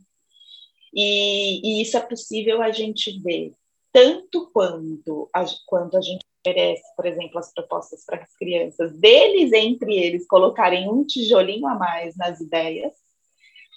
E, 0.94 1.81
e, 1.81 1.83
isso 1.83 1.98
é 1.98 2.01
possível 2.01 2.62
a 2.62 2.70
gente 2.70 3.20
ver 3.20 3.53
tanto 3.92 4.51
quando 4.53 5.29
a, 5.35 5.44
quando 5.66 5.96
a 5.96 6.01
gente 6.01 6.24
oferece, 6.40 6.83
por 6.96 7.07
exemplo, 7.07 7.38
as 7.38 7.53
propostas 7.53 8.05
para 8.05 8.22
as 8.22 8.37
crianças, 8.37 8.92
deles 8.92 9.53
entre 9.53 9.94
eles 9.94 10.27
colocarem 10.27 10.88
um 10.88 11.05
tijolinho 11.05 11.66
a 11.66 11.74
mais 11.74 12.16
nas 12.16 12.40
ideias, 12.40 12.92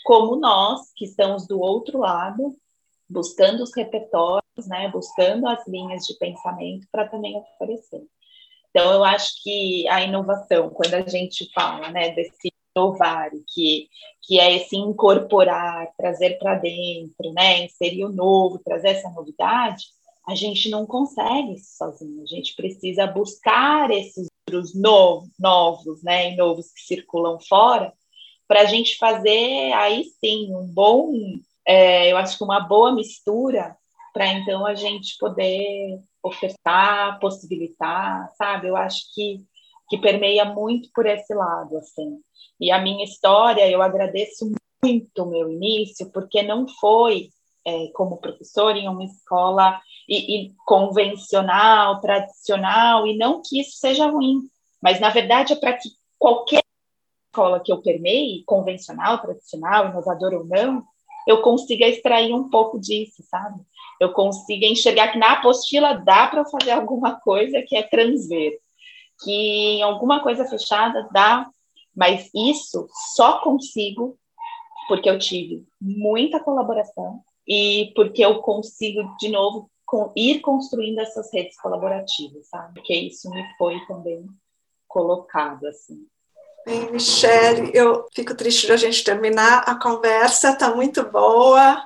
como 0.04 0.36
nós, 0.36 0.92
que 0.96 1.06
estamos 1.06 1.48
do 1.48 1.60
outro 1.60 2.00
lado, 2.00 2.56
buscando 3.10 3.64
os 3.64 3.76
repertórios, 3.76 4.42
né, 4.68 4.90
buscando 4.90 5.48
as 5.48 5.66
linhas 5.68 6.06
de 6.06 6.16
pensamento 6.16 6.88
para 6.92 7.08
também 7.08 7.36
oferecer. 7.38 8.02
Então, 8.70 8.94
eu 8.94 9.04
acho 9.04 9.44
que 9.44 9.88
a 9.90 10.02
inovação, 10.02 10.70
quando 10.70 10.94
a 10.94 11.02
gente 11.02 11.52
fala 11.54 11.92
né, 11.92 12.12
desse 12.12 12.52
inovar, 12.76 13.30
que, 13.54 13.90
que 14.22 14.40
é 14.40 14.56
esse 14.56 14.78
incorporar, 14.78 15.92
trazer 15.98 16.40
para 16.40 16.56
dentro, 16.56 17.34
né, 17.34 17.66
inserir 17.66 18.06
o 18.06 18.14
novo, 18.14 18.62
trazer 18.64 18.90
essa 18.90 19.10
novidade, 19.10 19.86
a 20.32 20.36
gente 20.36 20.70
não 20.70 20.86
consegue 20.86 21.58
sozinho, 21.60 22.24
a 22.24 22.26
gente 22.26 22.56
precisa 22.56 23.06
buscar 23.06 23.92
esses 23.92 24.28
livros 24.48 24.74
novos, 24.74 25.30
novos, 25.40 26.04
né, 26.04 26.32
e 26.32 26.36
novos 26.36 26.72
que 26.72 26.82
circulam 26.82 27.40
fora, 27.40 27.94
para 28.48 28.62
a 28.62 28.66
gente 28.66 28.98
fazer 28.98 29.72
aí 29.74 30.06
sim 30.20 30.54
um 30.54 30.66
bom, 30.66 31.14
é, 31.66 32.12
eu 32.12 32.18
acho 32.18 32.38
que 32.38 32.44
uma 32.44 32.60
boa 32.60 32.94
mistura 32.94 33.76
para 34.14 34.28
então 34.28 34.66
a 34.66 34.76
gente 34.76 35.18
poder 35.18 36.02
ofertar, 36.22 37.20
possibilitar, 37.20 38.30
sabe? 38.36 38.68
Eu 38.68 38.76
acho 38.76 39.14
que 39.14 39.42
que 39.92 39.98
permeia 39.98 40.46
muito 40.46 40.90
por 40.96 41.06
esse 41.06 41.34
lado, 41.34 41.78
assim. 41.78 42.18
E 42.58 42.72
a 42.72 42.82
minha 42.82 43.04
história, 43.04 43.70
eu 43.70 43.82
agradeço 43.82 44.50
muito 44.82 45.24
o 45.24 45.30
meu 45.30 45.52
início, 45.52 46.10
porque 46.14 46.42
não 46.42 46.66
foi 46.80 47.30
é, 47.66 47.88
como 47.94 48.18
professor 48.18 48.76
em 48.76 48.88
uma 48.88 49.04
escola 49.04 49.80
e, 50.08 50.48
e 50.48 50.54
convencional, 50.66 52.00
tradicional, 52.02 53.08
e 53.08 53.18
não 53.18 53.42
que 53.42 53.62
isso 53.62 53.78
seja 53.78 54.08
ruim, 54.08 54.40
mas 54.82 55.00
na 55.00 55.10
verdade 55.10 55.54
é 55.54 55.56
para 55.56 55.74
que 55.74 55.90
qualquer 56.18 56.62
escola 57.28 57.60
que 57.60 57.72
eu 57.72 57.82
permeie, 57.82 58.44
convencional, 58.46 59.20
tradicional, 59.22 59.90
inovadora 59.90 60.38
ou 60.38 60.46
não, 60.46 60.84
eu 61.28 61.42
consiga 61.42 61.88
extrair 61.88 62.34
um 62.34 62.50
pouco 62.50 62.80
disso, 62.80 63.24
sabe? 63.30 63.62
Eu 64.00 64.12
consiga 64.12 64.66
enxergar 64.66 65.12
que 65.12 65.20
na 65.20 65.34
apostila 65.34 65.94
dá 65.94 66.28
para 66.28 66.46
fazer 66.46 66.72
alguma 66.72 67.20
coisa 67.20 67.62
que 67.62 67.76
é 67.76 67.84
transver, 67.84 68.58
que 69.24 69.32
em 69.32 69.84
alguma 69.84 70.22
coisa 70.22 70.46
fechada 70.46 71.08
dá, 71.12 71.48
mas 71.96 72.30
isso 72.34 72.88
só 73.16 73.40
consigo 73.40 74.18
porque 74.88 75.10
eu 75.10 75.20
tive 75.20 75.64
muita 75.80 76.40
colaboração, 76.40 77.22
e 77.48 77.92
porque 77.96 78.24
eu 78.24 78.40
consigo, 78.42 79.16
de 79.20 79.30
novo, 79.30 79.70
com, 79.86 80.12
ir 80.16 80.40
construindo 80.40 81.00
essas 81.00 81.32
redes 81.34 81.60
colaborativas, 81.60 82.48
sabe? 82.48 82.76
Porque 82.76 82.94
isso 82.94 83.30
me 83.30 83.44
foi 83.58 83.80
também 83.88 84.26
colocado, 84.88 85.68
assim. 85.68 86.08
Bem, 86.66 86.92
Michele, 86.92 87.72
eu 87.74 88.06
fico 88.14 88.36
triste 88.36 88.68
de 88.68 88.74
a 88.74 88.78
gente 88.78 89.04
terminar 89.04 89.64
a 89.68 89.76
conversa, 89.76 90.52
está 90.52 90.74
muito 90.76 91.04
boa. 91.10 91.84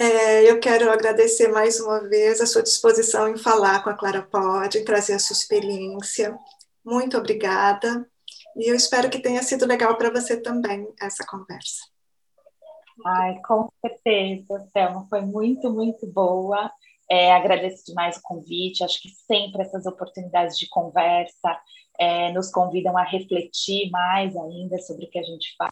É, 0.00 0.50
eu 0.50 0.60
quero 0.60 0.90
agradecer 0.90 1.48
mais 1.48 1.80
uma 1.80 2.00
vez 2.00 2.40
a 2.40 2.46
sua 2.46 2.62
disposição 2.62 3.28
em 3.28 3.36
falar 3.36 3.82
com 3.82 3.90
a 3.90 3.94
Clara 3.94 4.22
Pode, 4.22 4.84
trazer 4.84 5.14
a 5.14 5.18
sua 5.18 5.34
experiência. 5.34 6.36
Muito 6.84 7.16
obrigada. 7.16 8.08
E 8.56 8.70
eu 8.70 8.74
espero 8.74 9.08
que 9.08 9.20
tenha 9.20 9.42
sido 9.42 9.66
legal 9.66 9.96
para 9.96 10.10
você 10.10 10.36
também 10.36 10.88
essa 11.00 11.24
conversa. 11.24 11.82
Ai, 13.06 13.40
com 13.42 13.68
certeza, 13.80 14.68
Selma, 14.72 15.06
foi 15.08 15.20
muito, 15.20 15.70
muito 15.70 16.06
boa. 16.06 16.70
É, 17.10 17.32
agradeço 17.32 17.86
demais 17.86 18.16
o 18.16 18.22
convite. 18.22 18.84
Acho 18.84 19.00
que 19.00 19.08
sempre 19.08 19.62
essas 19.62 19.86
oportunidades 19.86 20.58
de 20.58 20.68
conversa 20.68 21.58
é, 21.98 22.32
nos 22.32 22.50
convidam 22.50 22.96
a 22.96 23.04
refletir 23.04 23.90
mais 23.90 24.36
ainda 24.36 24.78
sobre 24.78 25.06
o 25.06 25.10
que 25.10 25.18
a 25.18 25.22
gente 25.22 25.54
faz. 25.56 25.70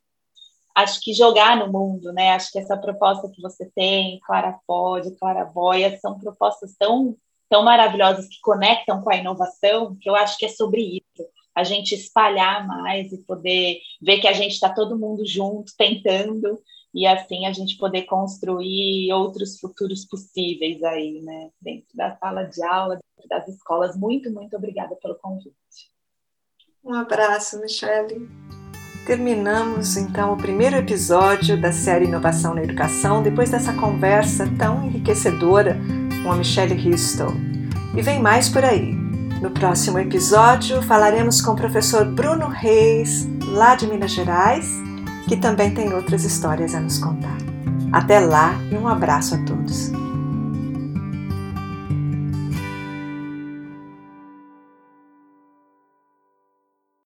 Acho 0.74 1.00
que 1.00 1.14
jogar 1.14 1.56
no 1.56 1.72
mundo, 1.72 2.12
né? 2.12 2.32
Acho 2.32 2.52
que 2.52 2.58
essa 2.58 2.76
proposta 2.76 3.30
que 3.30 3.40
você 3.40 3.70
tem, 3.74 4.20
Clara 4.20 4.58
Pode, 4.66 5.16
Clara 5.16 5.44
Boia, 5.44 5.98
são 5.98 6.18
propostas 6.18 6.74
tão, 6.78 7.16
tão 7.48 7.64
maravilhosas 7.64 8.28
que 8.28 8.40
conectam 8.42 9.00
com 9.02 9.10
a 9.10 9.16
inovação, 9.16 9.96
que 10.00 10.08
eu 10.08 10.14
acho 10.14 10.36
que 10.36 10.46
é 10.46 10.50
sobre 10.50 10.82
isso. 10.82 11.28
A 11.54 11.64
gente 11.64 11.94
espalhar 11.94 12.66
mais 12.66 13.10
e 13.10 13.22
poder 13.24 13.78
ver 14.02 14.20
que 14.20 14.28
a 14.28 14.34
gente 14.34 14.52
está 14.52 14.68
todo 14.68 14.98
mundo 14.98 15.24
junto, 15.26 15.72
tentando, 15.78 16.60
e 16.96 17.06
assim 17.06 17.44
a 17.44 17.52
gente 17.52 17.76
poder 17.76 18.04
construir 18.04 19.12
outros 19.12 19.60
futuros 19.60 20.06
possíveis 20.06 20.82
aí, 20.82 21.20
né, 21.20 21.50
dentro 21.60 21.94
da 21.94 22.16
sala 22.16 22.44
de 22.44 22.64
aula, 22.64 22.98
dentro 23.18 23.28
das 23.28 23.46
escolas. 23.54 23.94
Muito, 23.94 24.30
muito 24.30 24.56
obrigada 24.56 24.96
pelo 24.96 25.14
convite. 25.16 25.54
Um 26.82 26.94
abraço, 26.94 27.60
Michele. 27.60 28.26
Terminamos 29.06 29.98
então 29.98 30.32
o 30.32 30.38
primeiro 30.38 30.76
episódio 30.76 31.60
da 31.60 31.70
série 31.70 32.06
Inovação 32.06 32.54
na 32.54 32.62
Educação, 32.62 33.22
depois 33.22 33.50
dessa 33.50 33.74
conversa 33.74 34.46
tão 34.58 34.86
enriquecedora 34.86 35.76
com 36.22 36.32
a 36.32 36.36
Michele 36.36 36.74
Ristel. 36.74 37.28
E 37.94 38.00
vem 38.00 38.22
mais 38.22 38.48
por 38.48 38.64
aí. 38.64 38.94
No 39.42 39.50
próximo 39.50 39.98
episódio 39.98 40.80
falaremos 40.80 41.42
com 41.42 41.52
o 41.52 41.56
professor 41.56 42.06
Bruno 42.06 42.48
Reis, 42.48 43.28
lá 43.48 43.74
de 43.74 43.86
Minas 43.86 44.12
Gerais, 44.12 44.85
que 45.26 45.36
também 45.36 45.72
tem 45.74 45.92
outras 45.92 46.24
histórias 46.24 46.74
a 46.74 46.80
nos 46.80 46.98
contar. 46.98 47.36
Até 47.92 48.20
lá 48.20 48.54
e 48.70 48.74
um 48.76 48.88
abraço 48.88 49.34
a 49.34 49.38
todos. 49.38 49.90